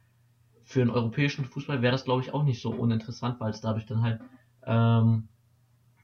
für 0.64 0.80
den 0.80 0.90
europäischen 0.90 1.44
Fußball 1.44 1.82
wäre 1.82 1.92
das, 1.92 2.04
glaube 2.04 2.22
ich, 2.22 2.34
auch 2.34 2.42
nicht 2.42 2.60
so 2.60 2.70
uninteressant, 2.70 3.38
weil 3.38 3.50
es 3.50 3.60
dadurch 3.60 3.86
dann 3.86 4.02
halt 4.02 4.20
ähm, 4.64 5.28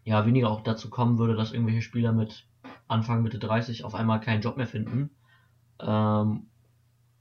ja 0.04 0.24
weniger 0.26 0.50
auch 0.50 0.60
dazu 0.60 0.90
kommen 0.90 1.18
würde, 1.18 1.34
dass 1.34 1.52
irgendwelche 1.52 1.82
Spieler 1.82 2.12
mit 2.12 2.46
Anfang 2.86 3.22
Mitte 3.22 3.38
30 3.38 3.84
auf 3.84 3.94
einmal 3.94 4.20
keinen 4.20 4.42
Job 4.42 4.56
mehr 4.56 4.66
finden. 4.66 5.10
Ähm, 5.80 6.46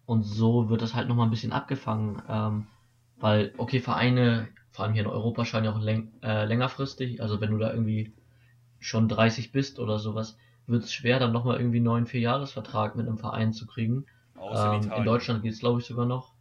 und 0.06 0.24
so 0.24 0.70
wird 0.70 0.82
das 0.82 0.94
halt 0.94 1.08
nochmal 1.08 1.28
ein 1.28 1.32
bisschen 1.32 1.52
abgefangen. 1.52 2.22
Ähm, 2.28 2.68
weil, 3.18 3.54
okay, 3.58 3.80
Vereine, 3.80 4.48
vor 4.72 4.86
allem 4.86 4.94
hier 4.94 5.04
in 5.04 5.10
Europa, 5.10 5.46
scheinen 5.46 5.66
ja 5.66 5.72
auch 5.72 5.80
läng 5.80 6.12
äh, 6.22 6.46
längerfristig, 6.46 7.22
also 7.22 7.40
wenn 7.40 7.52
du 7.52 7.58
da 7.58 7.72
irgendwie 7.72 8.14
schon 8.82 9.08
30 9.08 9.54
bist 9.54 9.80
oder 9.80 10.00
sowas, 10.00 10.38
wird 10.68 10.84
es 10.84 10.94
schwer, 10.94 11.20
dann 11.20 11.32
nochmal 11.32 11.58
irgendwie 11.58 11.78
einen 11.78 11.86
neuen 11.86 12.06
Vierjahresvertrag 12.08 12.96
mit 12.96 13.08
einem 13.08 13.18
Verein 13.18 13.54
zu 13.54 13.66
kriegen. 13.68 14.06
Ähm, 14.38 14.82
in 14.84 14.92
in. 14.92 15.04
Deutschland 15.06 15.44
geht's 15.44 15.60
glaube 15.60 15.80
ich, 15.80 15.86
sogar 15.86 16.06
noch. 16.06 16.34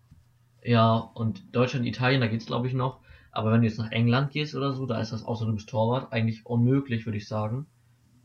Ja, 0.62 0.96
und 0.96 1.54
Deutschland, 1.54 1.86
Italien, 1.86 2.20
da 2.20 2.26
geht's 2.26 2.46
glaube 2.46 2.66
ich, 2.66 2.74
noch. 2.74 3.00
Aber 3.30 3.52
wenn 3.52 3.60
du 3.60 3.68
jetzt 3.68 3.78
nach 3.78 3.92
England 3.92 4.32
gehst 4.32 4.54
oder 4.54 4.72
so, 4.72 4.86
da 4.86 5.00
ist 5.00 5.12
das, 5.12 5.24
außer 5.24 5.46
du 5.46 5.52
bist 5.52 5.68
Torwart, 5.68 6.12
eigentlich 6.12 6.44
unmöglich, 6.44 7.06
würde 7.06 7.18
ich 7.18 7.28
sagen. 7.28 7.66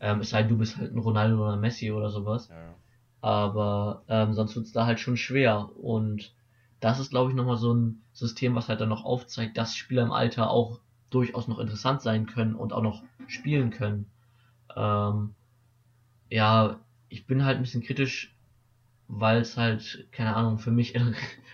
Ähm, 0.00 0.20
es 0.20 0.30
sei 0.30 0.42
denn, 0.42 0.50
du 0.50 0.58
bist 0.58 0.76
halt 0.76 0.92
ein 0.92 0.98
Ronaldo 0.98 1.42
oder 1.42 1.52
ein 1.52 1.60
Messi 1.60 1.92
oder 1.92 2.10
sowas. 2.10 2.48
Ja. 2.48 2.74
Aber 3.20 4.02
ähm, 4.08 4.32
sonst 4.32 4.56
wird's 4.56 4.72
da 4.72 4.86
halt 4.86 4.98
schon 4.98 5.16
schwer. 5.16 5.70
Und 5.76 6.34
das 6.80 6.98
ist, 6.98 7.10
glaube 7.10 7.30
ich, 7.30 7.36
nochmal 7.36 7.56
so 7.56 7.72
ein 7.72 8.02
System, 8.12 8.54
was 8.54 8.68
halt 8.68 8.80
dann 8.80 8.88
noch 8.88 9.04
aufzeigt, 9.04 9.56
dass 9.56 9.76
Spieler 9.76 10.02
im 10.02 10.12
Alter 10.12 10.50
auch 10.50 10.80
durchaus 11.10 11.48
noch 11.48 11.58
interessant 11.58 12.02
sein 12.02 12.26
können 12.26 12.54
und 12.54 12.72
auch 12.72 12.82
noch 12.82 13.02
spielen 13.26 13.70
können. 13.70 14.06
Ähm, 14.74 15.34
ja, 16.30 16.80
ich 17.08 17.26
bin 17.26 17.44
halt 17.44 17.56
ein 17.56 17.62
bisschen 17.62 17.82
kritisch, 17.82 18.34
weil 19.08 19.40
es 19.40 19.56
halt, 19.56 20.08
keine 20.12 20.34
Ahnung, 20.34 20.58
für 20.58 20.70
mich 20.70 20.94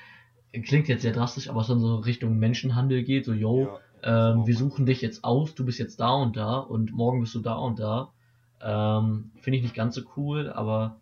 klingt 0.65 0.88
jetzt 0.88 1.03
sehr 1.03 1.12
drastisch, 1.12 1.49
aber 1.49 1.61
es 1.61 1.67
dann 1.67 1.81
so 1.81 1.97
Richtung 1.97 2.38
Menschenhandel 2.38 3.03
geht, 3.05 3.25
so, 3.25 3.33
yo, 3.33 3.79
Ja, 4.03 4.33
ähm, 4.33 4.47
wir 4.47 4.57
suchen 4.57 4.87
dich 4.87 5.01
jetzt 5.01 5.25
aus, 5.25 5.55
du 5.55 5.65
bist 5.65 5.79
jetzt 5.79 6.01
da 6.01 6.11
und 6.11 6.37
da 6.37 6.59
und 6.59 6.93
morgen 6.93 7.21
bist 7.21 7.35
du 7.35 7.41
da 7.41 7.55
und 7.55 7.79
da. 7.79 8.12
Ähm, 8.61 9.31
Finde 9.41 9.59
ich 9.59 9.62
nicht 9.62 9.75
ganz 9.75 9.95
so 9.95 10.03
cool, 10.17 10.51
aber 10.51 10.97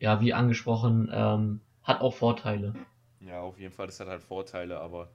ja, 0.00 0.20
wie 0.20 0.32
angesprochen, 0.34 1.08
ähm, 1.12 1.60
hat 1.82 2.00
auch 2.00 2.14
Vorteile. 2.14 2.74
Ja, 3.20 3.40
auf 3.40 3.58
jeden 3.58 3.72
Fall, 3.72 3.86
das 3.86 4.00
hat 4.00 4.08
halt 4.08 4.22
Vorteile, 4.22 4.80
aber 4.80 5.08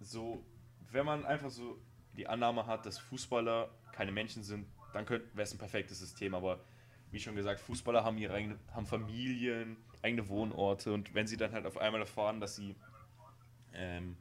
so, 0.00 0.42
wenn 0.90 1.06
man 1.06 1.24
einfach 1.24 1.50
so 1.50 1.78
die 2.16 2.26
Annahme 2.28 2.66
hat, 2.66 2.86
dass 2.86 2.98
Fußballer 2.98 3.70
keine 3.92 4.12
Menschen 4.12 4.42
sind, 4.42 4.66
dann 4.92 5.08
wäre 5.08 5.22
es 5.36 5.52
ein 5.52 5.58
perfektes 5.58 5.98
System, 5.98 6.34
aber 6.34 6.64
wie 7.10 7.20
schon 7.20 7.36
gesagt, 7.36 7.60
Fußballer 7.60 8.04
haben 8.04 8.18
ihre 8.18 8.34
eigene, 8.34 8.58
haben 8.72 8.86
Familien, 8.86 9.76
eigene 10.02 10.28
Wohnorte 10.28 10.92
und 10.92 11.14
wenn 11.14 11.26
sie 11.26 11.36
dann 11.36 11.52
halt 11.52 11.66
auf 11.66 11.78
einmal 11.78 12.00
erfahren, 12.00 12.40
dass 12.40 12.56
sie 12.56 12.76
ähm, 13.74 14.16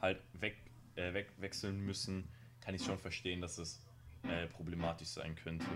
halt 0.00 0.22
weg, 0.34 0.56
äh, 0.96 1.12
weg, 1.14 1.32
wechseln 1.38 1.80
müssen, 1.80 2.28
kann 2.60 2.74
ich 2.74 2.84
schon 2.84 2.98
verstehen, 2.98 3.40
dass 3.40 3.58
es 3.58 3.80
äh, 4.24 4.46
problematisch 4.48 5.08
sein 5.08 5.34
könnte. 5.36 5.66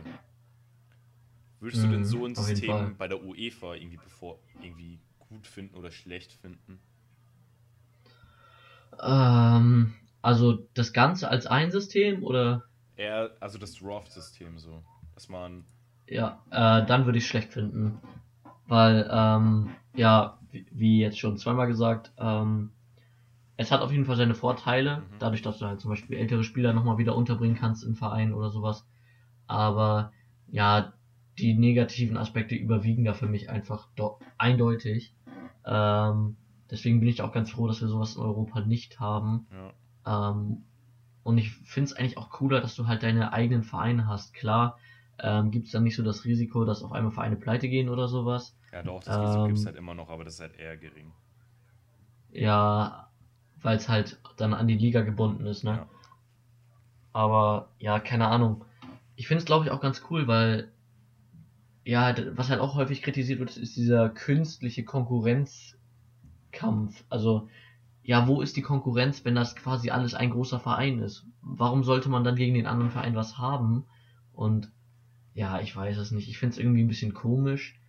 Würdest 1.61 1.85
du 1.85 1.89
denn 1.89 2.03
Mhm, 2.03 2.05
so 2.05 2.25
ein. 2.25 2.35
System 2.35 2.97
bei 2.97 3.09
der 3.09 3.23
UEFA 3.23 3.75
irgendwie 3.75 3.99
bevor 3.99 4.39
irgendwie 4.63 5.01
gut 5.19 5.47
finden 5.47 5.75
oder 5.75 5.91
schlecht 5.91 6.33
finden? 6.33 6.81
Ähm, 9.03 9.95
also 10.27 10.67
das 10.75 10.93
Ganze 10.93 11.31
als 11.31 11.47
ein 11.47 11.71
System 11.71 12.25
oder 12.25 12.65
Eher, 12.97 13.31
also 13.39 13.59
das 13.59 13.75
Draft-System 13.75 14.59
so. 14.59 14.83
Dass 15.15 15.29
man, 15.29 15.65
ja, 16.09 16.43
äh, 16.51 16.85
dann 16.85 17.05
würde 17.07 17.19
ich 17.19 17.29
schlecht 17.29 17.53
finden. 17.53 18.01
Weil, 18.67 19.09
ähm, 19.09 19.71
ja, 19.95 20.41
wie, 20.51 20.67
wie 20.73 20.99
jetzt 21.01 21.21
schon 21.21 21.37
zweimal 21.39 21.69
gesagt, 21.69 22.11
ähm, 22.19 22.73
es 23.57 23.71
hat 23.71 23.83
auf 23.83 23.93
jeden 23.93 24.05
Fall 24.05 24.17
seine 24.17 24.35
Vorteile, 24.35 24.99
Mhm. 24.99 25.19
dadurch, 25.21 25.43
dass 25.43 25.59
du 25.59 25.67
halt 25.67 25.81
zum 25.81 25.91
Beispiel 25.91 26.17
ältere 26.19 26.43
Spieler 26.43 26.73
nochmal 26.73 26.99
wieder 26.99 27.15
unterbringen 27.15 27.57
kannst 27.57 27.85
im 27.85 27.95
Verein 27.95 28.35
oder 28.35 28.51
sowas. 28.51 28.85
Aber 29.47 30.12
ja, 30.49 30.93
die 31.39 31.55
negativen 31.55 32.17
Aspekte 32.17 32.57
überwiegen 32.57 33.05
da 33.05 33.15
für 33.15 33.29
mich 33.29 33.49
einfach 33.49 33.87
doch 33.95 34.19
eindeutig. 34.39 35.15
Ähm, 35.65 36.37
deswegen 36.69 36.99
bin 36.99 37.09
ich 37.11 37.23
auch 37.23 37.33
ganz 37.33 37.51
froh, 37.53 37.69
dass 37.69 37.81
wir 37.81 37.89
sowas 37.89 38.17
in 38.17 38.23
Europa 38.23 38.61
nicht 38.62 38.99
haben. 38.99 39.47
ja, 39.53 39.73
Ähm, 40.07 40.64
und 41.25 41.38
ich 41.38 41.51
finde 41.53 41.90
es 41.90 41.97
eigentlich 41.97 42.19
auch 42.19 42.31
cooler, 42.31 42.61
dass 42.61 42.77
du 42.77 42.87
halt 42.87 43.03
deine 43.03 43.33
eigenen 43.33 43.64
Vereine 43.64 44.07
hast. 44.07 44.33
Klar, 44.35 44.79
ähm, 45.19 45.51
gibt 45.51 45.66
es 45.66 45.73
dann 45.73 45.83
nicht 45.85 45.97
so 45.97 46.03
das 46.05 46.25
Risiko, 46.25 46.64
dass 46.64 46.83
auf 46.83 46.92
einmal 46.92 47.12
Vereine 47.12 47.37
pleite 47.37 47.69
gehen 47.69 47.88
oder 47.88 48.09
sowas. 48.09 48.57
ja 48.73 48.83
doch, 48.83 49.03
das 49.03 49.21
Risiko 49.21 49.45
gibt 49.45 49.59
es 49.59 49.64
Ähm, 49.64 49.66
halt 49.66 49.77
immer 49.77 49.95
noch, 49.95 50.09
aber 50.11 50.25
das 50.25 50.35
ist 50.35 50.40
halt 50.40 50.57
eher 50.59 50.77
gering. 50.77 51.12
Ja, 52.31 53.11
weil 53.62 53.77
es 53.77 53.88
halt 53.88 54.21
dann 54.37 54.55
an 54.55 54.69
die 54.69 54.77
Liga 54.77 55.01
gebunden 55.03 55.47
ist, 55.47 55.64
ne? 55.64 55.71
Ja. 55.71 55.87
Aber 57.12 57.71
ja, 57.79 57.99
keine 58.01 58.29
Ahnung. 58.29 58.64
Ich 59.16 59.27
finde 59.27 59.40
es, 59.40 59.47
glaube 59.47 59.64
ich, 59.64 59.71
auch 59.71 59.81
ganz 59.81 60.03
cool, 60.11 60.27
weil 60.29 60.71
ja, 61.85 62.14
was 62.37 62.51
halt 62.51 62.61
auch 62.61 62.75
häufig 62.75 63.01
kritisiert 63.03 63.38
wird, 63.38 63.57
ist 63.57 63.77
dieser 63.77 64.09
künstliche 64.11 64.85
Konkurrenzkampf. 64.85 65.77
Also, 67.09 67.49
ja, 68.07 68.29
wo 68.29 68.40
ist 68.40 68.57
die 68.57 68.62
Konkurrenz, 68.62 69.25
wenn 69.25 69.35
das 69.35 69.57
quasi 69.57 69.90
alles 69.90 70.14
ein 70.14 70.31
großer 70.31 70.61
Verein 70.61 71.01
ist? 71.01 71.27
Warum 71.42 71.83
sollte 71.83 72.09
man 72.09 72.23
dann 72.23 72.37
gegen 72.37 72.55
den 72.55 72.66
anderen 72.66 72.92
Verein 72.92 73.16
was 73.16 73.37
haben? 73.37 73.85
Und 74.33 74.71
ja, 75.35 75.61
ich 75.61 75.75
weiß 75.75 75.99
es 75.99 76.12
nicht. 76.12 76.29
Ich 76.29 76.38
finde 76.38 76.53
es 76.53 76.59
irgendwie 76.59 76.85
ein 76.85 76.88
bisschen 76.88 77.14
komisch. 77.14 77.81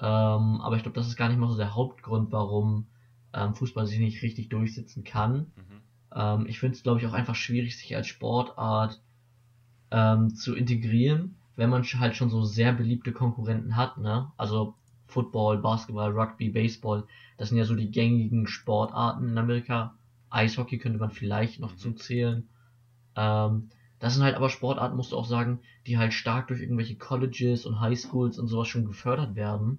Ähm, 0.00 0.62
aber 0.62 0.76
ich 0.76 0.82
glaube, 0.82 0.96
das 0.96 1.06
ist 1.06 1.16
gar 1.16 1.28
nicht 1.28 1.38
mal 1.38 1.50
so 1.50 1.58
der 1.58 1.74
Hauptgrund, 1.74 2.32
warum 2.32 2.86
ähm, 3.34 3.54
Fußball 3.54 3.86
sich 3.86 3.98
nicht 3.98 4.22
richtig 4.22 4.48
durchsetzen 4.48 5.04
kann. 5.04 5.52
Mhm. 5.56 5.80
Ähm, 6.14 6.46
ich 6.46 6.58
finde 6.58 6.76
es, 6.76 6.82
glaube 6.82 7.00
ich, 7.00 7.06
auch 7.06 7.12
einfach 7.12 7.34
schwierig, 7.34 7.76
sich 7.76 7.94
als 7.94 8.06
Sportart 8.06 9.02
ähm, 9.90 10.34
zu 10.34 10.54
integrieren, 10.54 11.36
wenn 11.54 11.68
man 11.68 11.82
halt 11.82 12.16
schon 12.16 12.30
so 12.30 12.44
sehr 12.44 12.72
beliebte 12.72 13.12
Konkurrenten 13.12 13.76
hat. 13.76 13.98
Ne? 13.98 14.32
Also 14.38 14.74
Football, 15.06 15.58
Basketball, 15.58 16.10
Rugby, 16.12 16.50
Baseball, 16.50 17.06
das 17.38 17.48
sind 17.50 17.58
ja 17.58 17.64
so 17.64 17.74
die 17.74 17.90
gängigen 17.90 18.46
Sportarten 18.46 19.28
in 19.28 19.38
Amerika. 19.38 19.94
Eishockey 20.30 20.78
könnte 20.78 20.98
man 20.98 21.10
vielleicht 21.10 21.60
noch 21.60 21.72
Mhm. 21.72 21.78
zuzählen. 21.78 22.48
Ähm, 23.16 23.70
das 23.98 24.14
sind 24.14 24.24
halt 24.24 24.36
aber 24.36 24.50
Sportarten, 24.50 24.96
musst 24.96 25.12
du 25.12 25.16
auch 25.16 25.26
sagen, 25.26 25.60
die 25.86 25.98
halt 25.98 26.12
stark 26.14 26.48
durch 26.48 26.60
irgendwelche 26.60 26.96
Colleges 26.96 27.66
und 27.66 27.80
Highschools 27.80 28.38
und 28.38 28.48
sowas 28.48 28.68
schon 28.68 28.86
gefördert 28.86 29.34
werden. 29.36 29.78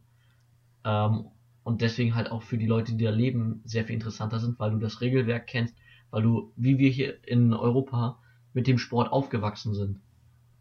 Ähm, 0.84 1.28
und 1.64 1.82
deswegen 1.82 2.16
halt 2.16 2.32
auch 2.32 2.42
für 2.42 2.58
die 2.58 2.66
Leute, 2.66 2.96
die 2.96 3.04
da 3.04 3.12
leben, 3.12 3.62
sehr 3.66 3.86
viel 3.86 3.96
interessanter 3.96 4.40
sind, 4.40 4.58
weil 4.60 4.72
du 4.72 4.80
das 4.80 5.02
Regelwerk 5.02 5.48
kennst, 5.48 5.76
weil 6.12 6.24
du, 6.24 6.54
wie 6.56 6.78
wir 6.78 6.90
hier 6.90 7.24
in 7.28 7.54
Europa, 7.54 8.20
mit 8.54 8.68
dem 8.68 8.78
Sport 8.78 9.12
aufgewachsen 9.12 9.74
sind. 9.76 10.00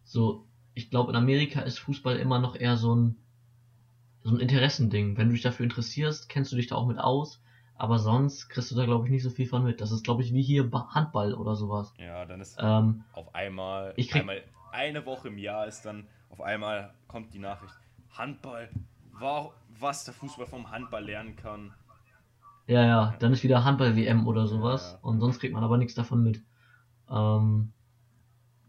So, 0.03 0.47
ich 0.75 0.89
glaube, 0.89 1.11
in 1.11 1.17
Amerika 1.17 1.61
ist 1.61 1.79
Fußball 1.79 2.17
immer 2.17 2.39
noch 2.39 2.55
eher 2.55 2.77
so 2.77 2.95
ein, 2.95 3.17
so 4.27 4.35
ein 4.35 4.39
Interessending. 4.39 5.17
Wenn 5.17 5.27
du 5.27 5.33
dich 5.33 5.43
dafür 5.43 5.63
interessierst, 5.63 6.29
kennst 6.29 6.51
du 6.51 6.55
dich 6.55 6.67
da 6.67 6.75
auch 6.75 6.87
mit 6.87 6.99
aus, 6.99 7.41
aber 7.75 7.99
sonst 7.99 8.49
kriegst 8.49 8.71
du 8.71 8.75
da, 8.75 8.85
glaube 8.85 9.05
ich, 9.05 9.11
nicht 9.11 9.23
so 9.23 9.29
viel 9.29 9.47
von 9.47 9.63
mit. 9.63 9.81
Das 9.81 9.91
ist, 9.91 10.03
glaube 10.03 10.21
ich, 10.21 10.33
wie 10.33 10.41
hier 10.41 10.69
Ba- 10.69 10.89
Handball 10.93 11.33
oder 11.33 11.55
sowas. 11.55 11.93
Ja, 11.97 12.25
dann 12.25 12.41
ist 12.41 12.57
Ähm, 12.59 13.03
auf 13.13 13.33
einmal, 13.33 13.93
ich 13.95 14.09
krieg- 14.09 14.21
einmal, 14.21 14.43
eine 14.71 15.05
Woche 15.05 15.29
im 15.29 15.37
Jahr 15.37 15.67
ist 15.67 15.85
dann, 15.85 16.07
auf 16.29 16.41
einmal 16.41 16.93
kommt 17.07 17.33
die 17.33 17.39
Nachricht, 17.39 17.73
Handball, 18.17 18.69
wa- 19.13 19.51
was 19.79 20.03
der 20.05 20.13
Fußball 20.13 20.45
vom 20.45 20.69
Handball 20.71 21.05
lernen 21.05 21.35
kann. 21.35 21.71
Ja, 22.67 22.85
ja, 22.85 23.15
dann 23.19 23.31
ist 23.31 23.43
wieder 23.43 23.63
Handball-WM 23.63 24.27
oder 24.27 24.45
sowas 24.45 24.93
Ja. 24.93 24.99
und 25.01 25.21
sonst 25.21 25.39
kriegt 25.39 25.53
man 25.53 25.63
aber 25.63 25.77
nichts 25.77 25.95
davon 25.95 26.21
mit. 26.21 26.41
Ähm, 27.09 27.71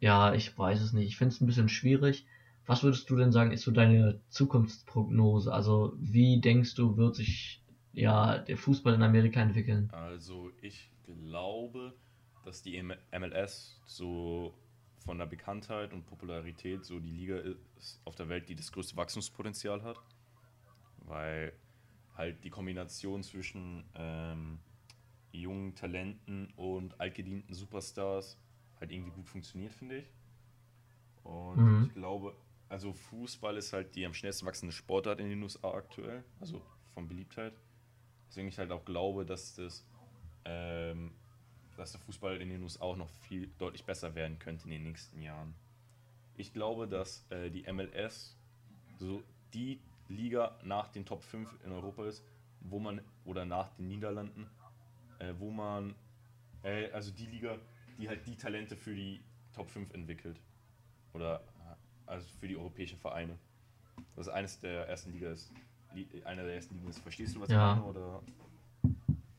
ja, 0.01 0.35
ich 0.35 0.57
weiß 0.57 0.81
es 0.81 0.93
nicht. 0.93 1.09
Ich 1.09 1.17
finde 1.17 1.35
es 1.35 1.41
ein 1.41 1.47
bisschen 1.47 1.69
schwierig. 1.69 2.27
Was 2.69 2.83
würdest 2.85 3.09
du 3.11 3.17
denn 3.17 3.33
sagen, 3.33 3.51
ist 3.51 3.63
so 3.63 3.73
deine 3.73 4.21
Zukunftsprognose? 4.29 5.53
Also, 5.53 5.95
wie 5.99 6.41
denkst 6.41 6.75
du, 6.75 6.97
wird 6.99 7.17
sich 7.17 7.65
ja 7.93 8.39
der 8.39 8.59
Fußball 8.59 8.95
in 8.95 9.03
Amerika 9.03 9.41
entwickeln? 9.41 9.91
Also 9.91 10.53
ich 10.61 10.91
glaube, 11.05 11.95
dass 12.45 12.63
die 12.63 12.77
MLS 13.11 13.81
so 13.87 14.55
von 15.05 15.19
der 15.19 15.27
Bekanntheit 15.27 15.93
und 15.93 16.07
Popularität 16.07 16.85
so 16.85 17.01
die 17.01 17.11
Liga 17.11 17.39
ist 17.39 18.01
auf 18.05 18.15
der 18.15 18.29
Welt, 18.29 18.49
die 18.49 18.55
das 18.55 18.71
größte 18.71 18.97
Wachstumspotenzial 18.97 19.83
hat. 19.83 19.99
Weil 20.99 21.53
halt 22.17 22.45
die 22.45 22.51
Kombination 22.51 23.23
zwischen 23.23 23.85
ähm, 23.95 24.59
jungen 25.33 25.75
Talenten 25.75 26.53
und 26.57 27.01
altgedienten 27.01 27.55
Superstars 27.55 28.39
halt 28.81 28.93
irgendwie 28.93 29.11
gut 29.13 29.29
funktioniert, 29.29 29.73
finde 29.73 29.99
ich. 29.99 30.07
Und 31.23 31.59
Mhm. 31.59 31.85
ich 31.89 31.95
glaube, 31.95 32.37
also 32.69 32.93
Fußball 32.93 33.57
ist 33.57 33.73
halt 33.73 33.95
die 33.95 34.05
am 34.05 34.15
schnellsten 34.15 34.47
wachsende 34.47 34.73
Sportart 34.73 35.21
in 35.21 35.29
den 35.29 35.43
USA 35.43 35.73
aktuell, 35.73 36.25
also 36.41 36.63
von 36.95 37.09
Beliebtheit. 37.09 37.55
Deswegen 38.29 38.49
ich 38.49 38.59
halt 38.59 38.71
auch 38.71 38.85
glaube, 38.85 39.25
dass 39.25 39.55
das 39.55 39.85
ähm, 40.45 41.13
dass 41.79 41.93
der 41.93 42.01
Fußball 42.01 42.41
in 42.43 42.49
den 42.51 42.63
USA 42.63 42.83
auch 42.83 42.97
noch 42.97 43.09
viel 43.09 43.49
deutlich 43.59 43.85
besser 43.85 44.15
werden 44.15 44.39
könnte 44.39 44.65
in 44.65 44.71
den 44.71 44.83
nächsten 44.83 45.23
Jahren. 45.23 45.55
Ich 46.37 46.53
glaube, 46.53 46.89
dass 46.89 47.25
äh, 47.31 47.51
die 47.51 47.71
MLS 47.73 48.37
so 48.99 49.23
die 49.55 49.81
Liga 50.09 50.59
nach 50.65 50.89
den 50.89 51.07
Top 51.07 51.23
5 51.23 51.49
in 51.65 51.73
Europa 51.73 52.07
ist, 52.07 52.25
wo 52.61 52.81
man, 52.81 53.01
oder 53.25 53.45
nach 53.45 53.71
den 53.77 53.89
Niederlanden, 53.89 54.51
äh, 55.21 55.35
wo 55.39 55.51
man, 55.51 55.95
äh, 56.65 56.91
also 56.91 57.13
die 57.13 57.27
Liga, 57.27 57.59
die 57.97 58.09
halt 58.09 58.27
die 58.27 58.37
Talente 58.37 58.77
für 58.77 58.95
die 58.95 59.21
Top 59.53 59.71
5 59.71 59.95
entwickelt. 59.95 60.41
Oder 61.13 61.43
also 62.09 62.27
für 62.41 62.49
die 62.49 62.57
europäischen 62.57 62.99
Vereine. 62.99 63.39
Das 64.17 64.27
ist 64.27 64.33
eines 64.33 64.61
der 64.61 64.89
ersten 64.89 65.13
Liga 65.13 65.31
ist. 65.31 65.53
Einer 66.25 66.45
der 66.45 66.55
ersten 66.55 66.75
Ligen 66.75 66.89
ist. 66.89 66.99
Verstehst 67.01 67.35
du, 67.35 67.41
was 67.41 67.49
Ja. 67.49 67.73
ich 67.73 67.77
meine? 67.79 67.89
Oder? 67.89 68.23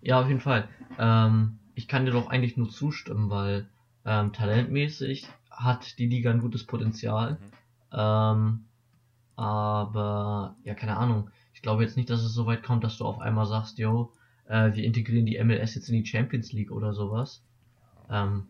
Ja, 0.02 0.22
auf 0.22 0.28
jeden 0.28 0.40
Fall. 0.40 0.68
Ähm, 0.98 1.60
ich 1.76 1.88
kann 1.88 2.06
dir 2.06 2.12
doch 2.12 2.30
eigentlich 2.30 2.58
nur 2.58 2.70
zustimmen, 2.70 3.30
weil 3.30 3.68
ähm, 4.06 4.34
talentmäßig 4.34 5.28
hat 5.52 5.98
die 6.00 6.08
Liga 6.08 6.32
ein 6.32 6.40
gutes 6.40 6.66
Potenzial. 6.66 7.34
Mhm. 7.34 7.52
Ähm, 7.92 8.66
aber, 9.36 10.56
ja, 10.64 10.74
keine 10.74 10.98
Ahnung. 10.98 11.30
Ich 11.54 11.62
glaube 11.62 11.84
jetzt 11.84 11.98
nicht, 11.98 12.10
dass 12.10 12.22
es 12.22 12.34
so 12.34 12.46
weit 12.46 12.64
kommt, 12.64 12.84
dass 12.84 12.98
du 12.98 13.06
auf 13.06 13.20
einmal 13.20 13.46
sagst, 13.46 13.78
yo, 13.78 14.12
äh, 14.46 14.74
wir 14.74 14.84
integrieren 14.84 15.26
die 15.26 15.38
MLS 15.38 15.76
jetzt 15.76 15.90
in 15.90 15.96
die 15.96 16.06
Champions 16.06 16.52
League 16.52 16.72
oder 16.72 16.94
sowas. 16.94 17.42
Ähm, 18.10 18.48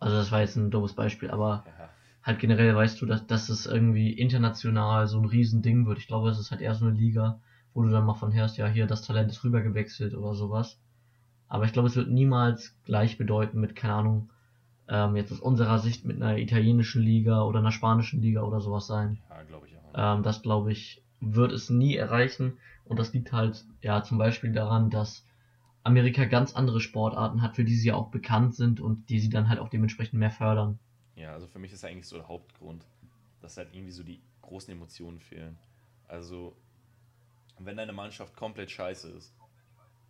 also 0.00 0.16
das 0.16 0.30
war 0.30 0.40
jetzt 0.40 0.56
ein 0.56 0.70
dummes 0.70 0.94
Beispiel, 0.94 1.30
aber 1.30 1.64
Ja. 1.66 1.72
Halt 2.22 2.38
generell 2.38 2.74
weißt 2.74 3.00
du, 3.00 3.06
dass, 3.06 3.26
dass 3.26 3.48
es 3.48 3.66
irgendwie 3.66 4.12
international 4.12 5.06
so 5.06 5.18
ein 5.18 5.24
Riesending 5.24 5.86
wird. 5.86 5.98
Ich 5.98 6.06
glaube, 6.06 6.28
es 6.28 6.38
ist 6.38 6.50
halt 6.50 6.60
eher 6.60 6.74
so 6.74 6.86
eine 6.86 6.94
Liga, 6.94 7.40
wo 7.74 7.82
du 7.82 7.90
dann 7.90 8.04
mal 8.04 8.14
von 8.14 8.32
hörst, 8.32 8.56
ja, 8.56 8.66
hier, 8.66 8.86
das 8.86 9.02
Talent 9.02 9.30
ist 9.30 9.44
rübergewechselt 9.44 10.14
oder 10.14 10.34
sowas. 10.34 10.78
Aber 11.48 11.64
ich 11.64 11.72
glaube, 11.72 11.88
es 11.88 11.96
wird 11.96 12.10
niemals 12.10 12.76
gleich 12.84 13.16
bedeuten 13.16 13.60
mit, 13.60 13.74
keine 13.74 13.94
Ahnung, 13.94 14.30
ähm, 14.88 15.16
jetzt 15.16 15.32
aus 15.32 15.40
unserer 15.40 15.78
Sicht 15.78 16.04
mit 16.04 16.16
einer 16.16 16.36
italienischen 16.38 17.02
Liga 17.02 17.42
oder 17.42 17.58
einer 17.60 17.72
spanischen 17.72 18.20
Liga 18.20 18.42
oder 18.42 18.60
sowas 18.60 18.86
sein. 18.86 19.18
Ja, 19.30 19.42
glaube 19.42 19.66
ich 19.66 19.76
auch. 19.76 20.16
Ähm, 20.16 20.22
das 20.22 20.42
glaube 20.42 20.72
ich, 20.72 21.02
wird 21.20 21.52
es 21.52 21.70
nie 21.70 21.96
erreichen. 21.96 22.58
Und 22.84 22.98
das 22.98 23.12
liegt 23.12 23.32
halt, 23.32 23.64
ja, 23.82 24.02
zum 24.02 24.18
Beispiel 24.18 24.52
daran, 24.52 24.90
dass 24.90 25.26
Amerika 25.82 26.24
ganz 26.24 26.54
andere 26.54 26.80
Sportarten 26.80 27.42
hat, 27.42 27.56
für 27.56 27.64
die 27.64 27.74
sie 27.74 27.88
ja 27.88 27.94
auch 27.94 28.10
bekannt 28.10 28.54
sind 28.54 28.80
und 28.80 29.08
die 29.08 29.20
sie 29.20 29.30
dann 29.30 29.48
halt 29.48 29.58
auch 29.58 29.68
dementsprechend 29.68 30.18
mehr 30.18 30.30
fördern. 30.30 30.78
Ja, 31.18 31.32
also 31.32 31.46
für 31.46 31.58
mich 31.58 31.72
ist 31.72 31.84
eigentlich 31.84 32.06
so 32.06 32.16
der 32.16 32.28
Hauptgrund, 32.28 32.86
dass 33.40 33.56
halt 33.56 33.74
irgendwie 33.74 33.92
so 33.92 34.02
die 34.02 34.20
großen 34.42 34.72
Emotionen 34.72 35.20
fehlen. 35.20 35.58
Also, 36.06 36.56
wenn 37.58 37.76
deine 37.76 37.92
Mannschaft 37.92 38.36
komplett 38.36 38.70
scheiße 38.70 39.10
ist, 39.10 39.34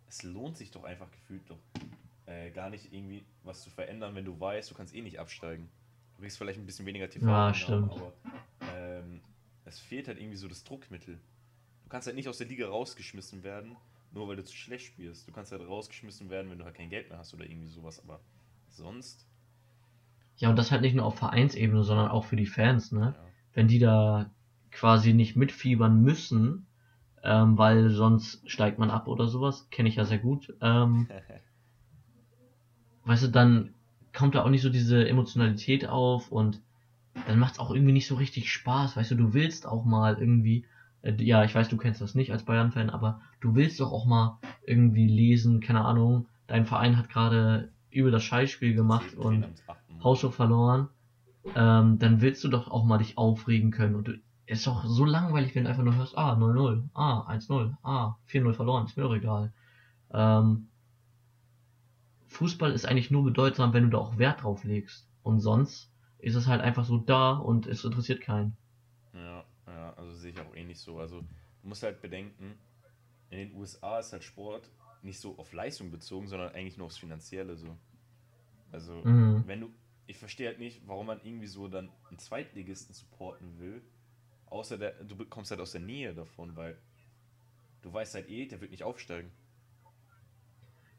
es 0.07 0.23
lohnt 0.23 0.57
sich 0.57 0.71
doch 0.71 0.83
einfach 0.83 1.09
gefühlt 1.11 1.49
doch 1.49 1.59
äh, 2.25 2.51
gar 2.51 2.69
nicht 2.69 2.93
irgendwie 2.93 3.23
was 3.43 3.61
zu 3.63 3.69
verändern, 3.69 4.15
wenn 4.15 4.25
du 4.25 4.39
weißt, 4.39 4.69
du 4.69 4.75
kannst 4.75 4.93
eh 4.93 5.01
nicht 5.01 5.19
absteigen. 5.19 5.69
Du 6.15 6.21
kriegst 6.21 6.37
vielleicht 6.37 6.59
ein 6.59 6.65
bisschen 6.65 6.85
weniger 6.85 7.09
TV, 7.09 7.25
Ja, 7.25 7.53
stimmt. 7.53 7.91
aber 7.91 8.13
ähm, 8.75 9.21
es 9.65 9.79
fehlt 9.79 10.07
halt 10.07 10.19
irgendwie 10.19 10.37
so 10.37 10.47
das 10.47 10.63
Druckmittel. 10.63 11.19
Du 11.83 11.89
kannst 11.89 12.05
halt 12.07 12.15
nicht 12.15 12.27
aus 12.29 12.37
der 12.37 12.47
Liga 12.47 12.67
rausgeschmissen 12.67 13.43
werden, 13.43 13.75
nur 14.11 14.27
weil 14.27 14.35
du 14.35 14.43
zu 14.43 14.55
schlecht 14.55 14.85
spielst. 14.85 15.27
Du 15.27 15.31
kannst 15.31 15.51
halt 15.51 15.61
rausgeschmissen 15.67 16.29
werden, 16.29 16.51
wenn 16.51 16.59
du 16.59 16.65
halt 16.65 16.75
kein 16.75 16.89
Geld 16.89 17.09
mehr 17.09 17.17
hast 17.17 17.33
oder 17.33 17.45
irgendwie 17.45 17.67
sowas, 17.69 17.99
aber 17.99 18.19
sonst, 18.67 19.25
Ja, 20.39 20.49
und 20.49 20.55
das 20.57 20.71
halt 20.71 20.81
nicht 20.81 20.95
nur 20.95 21.05
auf 21.05 21.17
Vereinsebene, 21.17 21.83
sondern 21.83 22.07
auch 22.07 22.25
für 22.25 22.37
die 22.37 22.45
Fans, 22.45 22.91
ne? 22.91 23.13
ja. 23.15 23.23
Wenn 23.53 23.67
die 23.67 23.79
da 23.79 24.31
quasi 24.71 25.13
nicht 25.13 25.35
mitfiebern 25.35 26.01
müssen, 26.01 26.65
ähm, 27.23 27.57
weil 27.57 27.89
sonst 27.89 28.49
steigt 28.49 28.79
man 28.79 28.89
ab 28.89 29.07
oder 29.07 29.27
sowas, 29.27 29.69
kenne 29.69 29.89
ich 29.89 29.95
ja 29.95 30.05
sehr 30.05 30.17
gut. 30.17 30.55
Ähm, 30.61 31.09
weißt 33.03 33.23
du, 33.23 33.27
dann 33.27 33.73
kommt 34.13 34.35
da 34.35 34.43
auch 34.43 34.49
nicht 34.49 34.61
so 34.61 34.69
diese 34.69 35.07
Emotionalität 35.07 35.87
auf 35.87 36.31
und 36.31 36.61
dann 37.27 37.39
macht's 37.39 37.59
auch 37.59 37.71
irgendwie 37.71 37.91
nicht 37.91 38.07
so 38.07 38.15
richtig 38.15 38.51
Spaß, 38.51 38.95
weißt 38.95 39.11
du, 39.11 39.15
du 39.15 39.33
willst 39.33 39.67
auch 39.67 39.83
mal 39.83 40.17
irgendwie, 40.19 40.65
äh, 41.01 41.13
ja, 41.21 41.43
ich 41.43 41.53
weiß, 41.53 41.67
du 41.67 41.75
kennst 41.75 41.99
das 41.99 42.15
nicht 42.15 42.31
als 42.31 42.43
Bayern-Fan, 42.43 42.89
aber 42.89 43.21
du 43.41 43.55
willst 43.55 43.81
doch 43.81 43.91
auch 43.91 44.05
mal 44.05 44.37
irgendwie 44.65 45.07
lesen, 45.07 45.59
keine 45.59 45.83
Ahnung, 45.83 46.27
dein 46.47 46.65
Verein 46.65 46.97
hat 46.97 47.09
gerade 47.09 47.71
übel 47.91 48.11
das 48.11 48.23
Scheißspiel 48.23 48.73
gemacht 48.73 49.15
und 49.15 49.45
Haushoch 50.03 50.33
verloren, 50.33 50.89
ähm, 51.55 51.99
dann 51.99 52.21
willst 52.21 52.43
du 52.43 52.49
doch 52.49 52.69
auch 52.69 52.85
mal 52.85 52.97
dich 52.99 53.17
aufregen 53.17 53.71
können 53.71 53.95
und 53.95 54.07
du, 54.07 54.19
ist 54.45 54.65
doch 54.67 54.83
so 54.85 55.05
langweilig, 55.05 55.55
wenn 55.55 55.65
du 55.65 55.69
einfach 55.69 55.83
nur 55.83 55.95
hörst, 55.95 56.17
ah, 56.17 56.35
0-0, 56.35 56.89
ah, 56.93 57.21
1-0, 57.27 57.77
ah, 57.83 58.15
4-0 58.25 58.53
verloren, 58.53 58.85
ist 58.85 58.97
mir 58.97 59.03
doch 59.03 59.13
egal. 59.15 59.53
Ähm, 60.11 60.67
Fußball 62.27 62.71
ist 62.71 62.85
eigentlich 62.85 63.11
nur 63.11 63.23
bedeutsam, 63.23 63.73
wenn 63.73 63.83
du 63.83 63.89
da 63.89 63.97
auch 63.97 64.17
Wert 64.17 64.43
drauf 64.43 64.63
legst. 64.63 65.07
Und 65.23 65.39
sonst 65.39 65.91
ist 66.19 66.35
es 66.35 66.47
halt 66.47 66.61
einfach 66.61 66.85
so 66.85 66.97
da 66.97 67.33
und 67.33 67.67
es 67.67 67.83
interessiert 67.83 68.21
keinen. 68.21 68.55
Ja, 69.13 69.43
ja, 69.67 69.93
also 69.93 70.13
sehe 70.13 70.31
ich 70.31 70.39
auch 70.39 70.55
ähnlich 70.55 70.79
so. 70.79 70.99
Also, 70.99 71.21
du 71.21 71.67
musst 71.67 71.83
halt 71.83 72.01
bedenken, 72.01 72.57
in 73.29 73.37
den 73.37 73.55
USA 73.55 73.99
ist 73.99 74.13
halt 74.13 74.23
Sport 74.23 74.69
nicht 75.01 75.19
so 75.19 75.37
auf 75.37 75.53
Leistung 75.53 75.91
bezogen, 75.91 76.27
sondern 76.27 76.53
eigentlich 76.53 76.77
nur 76.77 76.87
aufs 76.87 76.97
Finanzielle 76.97 77.55
so. 77.55 77.77
Also, 78.71 79.03
Mhm. 79.03 79.43
wenn 79.47 79.61
du, 79.61 79.69
ich 80.09 80.17
verstehe 80.17 80.47
halt 80.47 80.57
nicht, 80.57 80.81
warum 80.87 81.05
man 81.05 81.19
irgendwie 81.23 81.45
so 81.45 81.67
dann 81.67 81.89
einen 82.09 82.17
Zweitligisten 82.17 82.95
supporten 82.95 83.59
will, 83.59 83.83
außer 84.47 84.79
der, 84.79 84.93
du 85.03 85.15
bekommst 85.15 85.51
halt 85.51 85.61
aus 85.61 85.71
der 85.71 85.81
Nähe 85.81 86.15
davon, 86.15 86.55
weil 86.55 86.75
du 87.83 87.93
weißt 87.93 88.15
halt 88.15 88.27
eh, 88.27 88.47
der 88.47 88.59
wird 88.59 88.71
nicht 88.71 88.83
aufsteigen. 88.83 89.29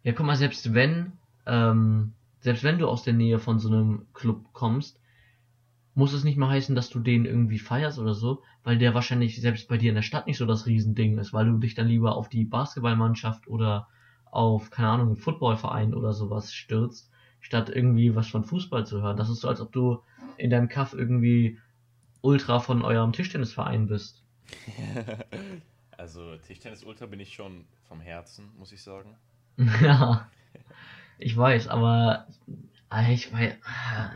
Ja, 0.04 0.12
guck 0.12 0.24
mal, 0.24 0.36
selbst 0.36 0.74
wenn, 0.74 1.12
ähm, 1.44 2.12
selbst 2.38 2.62
wenn 2.62 2.78
du 2.78 2.88
aus 2.88 3.02
der 3.02 3.12
Nähe 3.12 3.40
von 3.40 3.58
so 3.58 3.68
einem 3.68 4.06
Club 4.14 4.52
kommst, 4.52 5.00
muss 5.94 6.12
es 6.12 6.22
nicht 6.22 6.38
mal 6.38 6.48
heißen, 6.48 6.76
dass 6.76 6.88
du 6.88 7.00
den 7.00 7.24
irgendwie 7.24 7.58
feierst 7.58 7.98
oder 7.98 8.14
so, 8.14 8.44
weil 8.62 8.78
der 8.78 8.94
wahrscheinlich 8.94 9.40
selbst 9.40 9.66
bei 9.66 9.76
dir 9.76 9.88
in 9.88 9.96
der 9.96 10.02
Stadt 10.02 10.28
nicht 10.28 10.38
so 10.38 10.46
das 10.46 10.66
Riesending 10.66 11.18
ist, 11.18 11.32
weil 11.32 11.46
du 11.46 11.58
dich 11.58 11.74
dann 11.74 11.88
lieber 11.88 12.14
auf 12.14 12.28
die 12.28 12.44
Basketballmannschaft 12.44 13.48
oder 13.48 13.88
auf, 14.30 14.70
keine 14.70 14.90
Ahnung, 14.90 15.08
einen 15.08 15.16
Footballverein 15.16 15.94
oder 15.94 16.12
sowas 16.12 16.54
stürzt, 16.54 17.10
statt 17.40 17.70
irgendwie 17.70 18.14
was 18.14 18.28
von 18.28 18.44
Fußball 18.44 18.86
zu 18.86 19.02
hören. 19.02 19.16
Das 19.16 19.28
ist 19.28 19.40
so, 19.40 19.48
als 19.48 19.60
ob 19.60 19.72
du 19.72 20.02
in 20.36 20.50
deinem 20.50 20.68
Kaff 20.68 20.92
irgendwie 20.92 21.58
Ultra 22.22 22.60
von 22.60 22.82
eurem 22.82 23.12
Tischtennisverein 23.12 23.86
bist. 23.86 24.22
also 25.96 26.36
Tischtennis-Ultra 26.36 27.06
bin 27.06 27.20
ich 27.20 27.34
schon 27.34 27.64
vom 27.88 28.00
Herzen, 28.00 28.50
muss 28.58 28.72
ich 28.72 28.82
sagen. 28.82 29.16
ja, 29.82 30.28
ich 31.18 31.36
weiß, 31.36 31.68
aber 31.68 32.26
äh, 32.92 33.12
ich 33.12 33.32
weiß, 33.32 33.54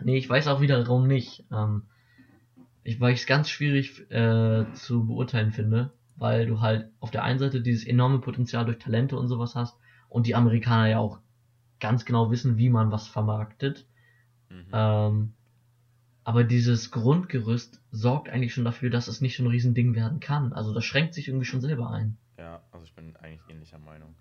nee, 0.03 0.17
ich 0.17 0.29
weiß 0.29 0.49
auch 0.49 0.61
wiederum 0.61 1.07
nicht. 1.07 1.45
Ähm, 1.51 1.83
ich, 2.83 3.01
weil 3.01 3.15
ich 3.15 3.21
es 3.21 3.27
ganz 3.27 3.49
schwierig 3.49 4.11
äh, 4.11 4.65
zu 4.75 5.07
beurteilen 5.07 5.53
finde, 5.53 5.93
weil 6.17 6.47
du 6.47 6.61
halt 6.61 6.91
auf 7.01 7.11
der 7.11 7.25
einen 7.25 7.39
Seite 7.39 7.63
dieses 7.63 7.87
enorme 7.87 8.19
Potenzial 8.19 8.67
durch 8.67 8.79
Talente 8.79 9.17
und 9.17 9.29
sowas 9.29 9.55
hast 9.55 9.77
und 10.09 10.27
die 10.27 10.35
Amerikaner 10.35 10.89
ja 10.89 10.99
auch 10.99 11.19
ganz 11.85 12.07
genau 12.07 12.31
wissen, 12.31 12.57
wie 12.57 12.70
man 12.70 12.90
was 12.90 13.09
vermarktet. 13.09 13.87
Mhm. 14.49 14.70
Ähm, 14.73 15.35
aber 16.25 16.42
dieses 16.42 16.90
Grundgerüst 16.90 17.83
sorgt 17.90 18.31
eigentlich 18.31 18.55
schon 18.55 18.64
dafür, 18.64 18.88
dass 18.88 19.07
es 19.07 19.20
nicht 19.20 19.37
so 19.37 19.42
ein 19.42 19.49
Riesending 19.49 19.94
werden 19.94 20.18
kann. 20.18 20.55
Also 20.55 20.73
das 20.73 20.83
schränkt 20.83 21.12
sich 21.12 21.29
irgendwie 21.29 21.44
schon 21.44 21.61
selber 21.61 21.90
ein. 21.90 22.16
Ja, 22.38 22.62
also 22.73 22.87
ich 22.87 22.94
bin 22.94 23.14
eigentlich 23.16 23.42
ähnlicher 23.51 23.79
Meinung. 23.79 24.14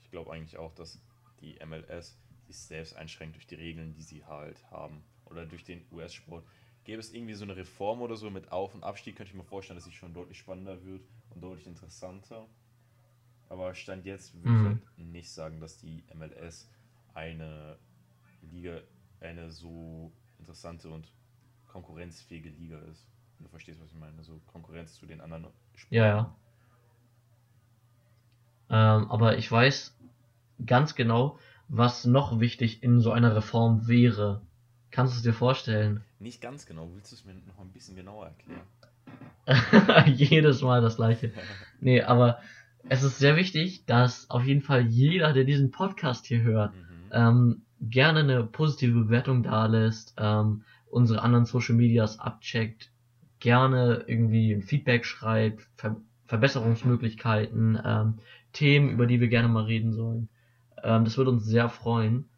Ich 0.00 0.10
glaube 0.10 0.32
eigentlich 0.32 0.56
auch, 0.56 0.74
dass 0.74 0.98
die 1.42 1.58
MLS 1.62 2.18
sich 2.46 2.56
selbst 2.56 2.96
einschränkt 2.96 3.36
durch 3.36 3.46
die 3.46 3.56
Regeln, 3.56 3.92
die 3.92 4.02
sie 4.02 4.24
halt 4.24 4.64
haben. 4.70 5.04
Oder 5.26 5.44
durch 5.44 5.62
den 5.62 5.84
US-Sport. 5.92 6.42
Gäbe 6.84 7.00
es 7.00 7.12
irgendwie 7.12 7.34
so 7.34 7.44
eine 7.44 7.54
Reform 7.54 8.00
oder 8.00 8.16
so 8.16 8.30
mit 8.30 8.50
Auf- 8.50 8.74
und 8.74 8.82
Abstieg, 8.82 9.16
könnte 9.16 9.30
ich 9.30 9.36
mir 9.36 9.44
vorstellen, 9.44 9.78
dass 9.78 9.86
es 9.86 9.92
schon 9.92 10.14
deutlich 10.14 10.38
spannender 10.38 10.82
wird 10.86 11.02
und 11.28 11.42
deutlich 11.42 11.66
interessanter. 11.66 12.46
Aber 13.50 13.74
Stand 13.74 14.06
jetzt 14.06 14.32
würde 14.32 14.48
mhm. 14.48 14.60
ich 14.60 14.66
halt 14.66 15.12
nicht 15.12 15.30
sagen, 15.30 15.60
dass 15.60 15.76
die 15.76 16.02
MLS 16.14 16.70
eine 17.14 17.76
Liga, 18.52 18.80
eine 19.20 19.50
so 19.50 20.12
interessante 20.38 20.88
und 20.88 21.12
konkurrenzfähige 21.66 22.48
Liga 22.50 22.78
ist. 22.90 23.06
Du 23.38 23.48
verstehst, 23.48 23.80
was 23.80 23.90
ich 23.90 23.98
meine. 23.98 24.22
So 24.22 24.40
Konkurrenz 24.46 24.94
zu 24.94 25.06
den 25.06 25.20
anderen 25.20 25.46
Spielen. 25.74 26.02
Ja, 26.02 26.06
ja. 26.06 26.34
Ähm, 28.68 29.10
aber 29.10 29.38
ich 29.38 29.50
weiß 29.50 29.96
ganz 30.66 30.94
genau, 30.94 31.38
was 31.68 32.04
noch 32.04 32.38
wichtig 32.40 32.82
in 32.82 33.00
so 33.00 33.12
einer 33.12 33.34
Reform 33.34 33.88
wäre. 33.88 34.42
Kannst 34.90 35.14
du 35.14 35.16
es 35.18 35.22
dir 35.22 35.32
vorstellen? 35.32 36.02
Nicht 36.18 36.40
ganz 36.40 36.66
genau. 36.66 36.90
Willst 36.94 37.12
du 37.12 37.16
es 37.16 37.24
mir 37.24 37.34
noch 37.34 37.58
ein 37.60 37.72
bisschen 37.72 37.96
genauer 37.96 38.26
erklären? 38.26 38.66
Jedes 40.14 40.62
Mal 40.62 40.82
das 40.82 40.96
gleiche. 40.96 41.32
Nee, 41.80 42.02
aber 42.02 42.40
es 42.88 43.02
ist 43.02 43.18
sehr 43.18 43.36
wichtig, 43.36 43.84
dass 43.86 44.28
auf 44.30 44.44
jeden 44.44 44.62
Fall 44.62 44.86
jeder, 44.86 45.32
der 45.32 45.44
diesen 45.44 45.70
Podcast 45.70 46.26
hier 46.26 46.42
hört, 46.42 46.74
mhm. 46.74 46.89
Ähm, 47.12 47.62
gerne 47.80 48.20
eine 48.20 48.44
positive 48.44 49.04
Bewertung 49.04 49.42
da 49.42 49.66
lässt, 49.66 50.14
ähm, 50.18 50.62
unsere 50.90 51.22
anderen 51.22 51.46
Social 51.46 51.74
Medias 51.74 52.18
abcheckt, 52.18 52.90
gerne 53.38 54.04
irgendwie 54.06 54.52
ein 54.52 54.62
Feedback 54.62 55.04
schreibt, 55.04 55.68
Ver 55.76 55.96
Verbesserungsmöglichkeiten, 56.26 57.80
ähm, 57.84 58.14
Themen, 58.52 58.90
über 58.90 59.06
die 59.06 59.20
wir 59.20 59.26
gerne 59.26 59.48
mal 59.48 59.64
reden 59.64 59.92
sollen. 59.92 60.28
Ähm, 60.80 61.04
das 61.04 61.16
würde 61.18 61.32
uns 61.32 61.44
sehr 61.44 61.68
freuen. 61.68 62.28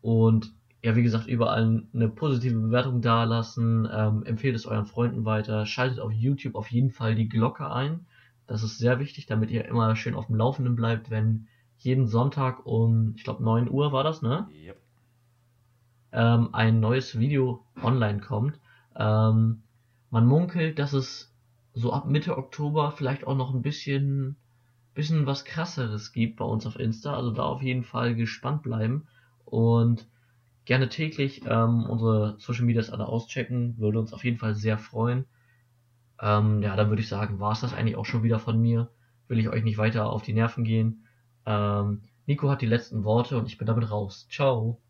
Und 0.00 0.52
ja, 0.80 0.94
wie 0.94 1.02
gesagt, 1.02 1.26
überall 1.26 1.82
eine 1.92 2.08
positive 2.08 2.56
Bewertung 2.56 3.02
dalassen, 3.02 3.88
ähm, 3.92 4.22
empfehlt 4.24 4.54
es 4.54 4.66
euren 4.66 4.86
Freunden 4.86 5.24
weiter, 5.24 5.66
schaltet 5.66 5.98
auf 5.98 6.12
YouTube 6.12 6.54
auf 6.54 6.70
jeden 6.70 6.90
Fall 6.90 7.16
die 7.16 7.28
Glocke 7.28 7.68
ein 7.68 8.06
das 8.46 8.62
ist 8.62 8.78
sehr 8.78 8.98
wichtig, 8.98 9.26
damit 9.26 9.50
ihr 9.50 9.64
immer 9.64 9.96
schön 9.96 10.14
auf 10.14 10.26
dem 10.26 10.36
Laufenden 10.36 10.76
bleibt, 10.76 11.10
wenn 11.10 11.48
jeden 11.78 12.06
Sonntag 12.06 12.66
um, 12.66 13.14
ich 13.16 13.24
glaube 13.24 13.42
9 13.42 13.70
Uhr 13.70 13.92
war 13.92 14.04
das, 14.04 14.22
ne? 14.22 14.48
Yep. 14.52 14.76
Ähm, 16.12 16.48
ein 16.52 16.80
neues 16.80 17.18
Video 17.18 17.64
online 17.82 18.20
kommt. 18.20 18.58
Ähm, 18.96 19.62
man 20.10 20.26
munkelt, 20.26 20.78
dass 20.78 20.92
es 20.92 21.34
so 21.74 21.92
ab 21.92 22.06
Mitte 22.06 22.38
Oktober 22.38 22.90
vielleicht 22.92 23.26
auch 23.26 23.36
noch 23.36 23.54
ein 23.54 23.62
bisschen, 23.62 24.36
bisschen 24.94 25.26
was 25.26 25.44
krasseres 25.44 26.12
gibt 26.12 26.36
bei 26.36 26.44
uns 26.44 26.66
auf 26.66 26.78
Insta. 26.78 27.14
Also 27.14 27.30
da 27.32 27.42
auf 27.42 27.62
jeden 27.62 27.84
Fall 27.84 28.14
gespannt 28.14 28.62
bleiben 28.62 29.06
und 29.44 30.06
gerne 30.64 30.88
täglich 30.88 31.42
ähm, 31.46 31.84
unsere 31.84 32.36
Social 32.38 32.64
Medias 32.64 32.90
alle 32.90 33.06
auschecken. 33.06 33.76
Würde 33.78 33.98
uns 33.98 34.12
auf 34.12 34.24
jeden 34.24 34.38
Fall 34.38 34.54
sehr 34.54 34.78
freuen. 34.78 35.26
Ähm, 36.20 36.62
ja, 36.62 36.76
dann 36.76 36.88
würde 36.88 37.02
ich 37.02 37.08
sagen, 37.08 37.40
war 37.40 37.52
es 37.52 37.60
das 37.60 37.74
eigentlich 37.74 37.96
auch 37.96 38.06
schon 38.06 38.22
wieder 38.22 38.38
von 38.38 38.60
mir. 38.60 38.90
Will 39.28 39.38
ich 39.38 39.48
euch 39.48 39.64
nicht 39.64 39.78
weiter 39.78 40.10
auf 40.10 40.22
die 40.22 40.32
Nerven 40.32 40.64
gehen. 40.64 41.05
Ähm, 41.46 42.02
Nico 42.26 42.50
hat 42.50 42.60
die 42.60 42.66
letzten 42.66 43.04
Worte 43.04 43.38
und 43.38 43.46
ich 43.46 43.56
bin 43.56 43.66
damit 43.66 43.90
raus. 43.90 44.26
Ciao. 44.30 44.80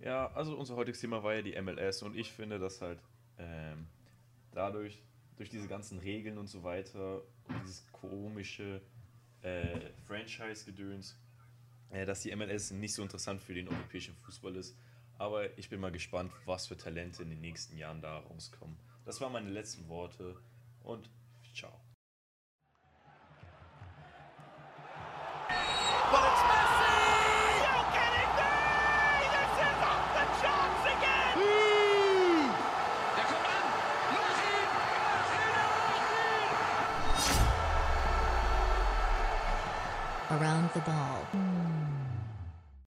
Ja, 0.00 0.30
also 0.32 0.56
unser 0.56 0.76
heutiges 0.76 1.00
Thema 1.00 1.22
war 1.22 1.34
ja 1.34 1.42
die 1.42 1.60
MLS 1.60 2.02
und 2.02 2.16
ich 2.16 2.30
finde, 2.30 2.58
dass 2.58 2.82
halt 2.82 2.98
ähm, 3.38 3.86
dadurch, 4.52 5.02
durch 5.36 5.48
diese 5.48 5.68
ganzen 5.68 5.98
Regeln 5.98 6.38
und 6.38 6.48
so 6.48 6.62
weiter 6.62 7.22
und 7.48 7.62
dieses 7.62 7.86
komische 7.92 8.82
äh, 9.42 9.80
Franchise-Gedöns, 10.06 11.18
äh, 11.90 12.04
dass 12.04 12.20
die 12.20 12.34
MLS 12.34 12.72
nicht 12.72 12.94
so 12.94 13.02
interessant 13.02 13.40
für 13.40 13.54
den 13.54 13.68
europäischen 13.68 14.14
Fußball 14.14 14.56
ist. 14.56 14.76
Aber 15.18 15.56
ich 15.58 15.70
bin 15.70 15.80
mal 15.80 15.92
gespannt, 15.92 16.32
was 16.44 16.66
für 16.66 16.76
Talente 16.76 17.22
in 17.22 17.30
den 17.30 17.40
nächsten 17.40 17.76
Jahren 17.76 18.00
da 18.00 18.18
rauskommen. 18.18 18.76
Das 19.04 19.20
waren 19.20 19.32
meine 19.32 19.50
letzten 19.50 19.88
Worte 19.88 20.36
und 20.82 21.08
ciao. 21.54 21.85
The 40.76 40.82
ball. 40.82 41.15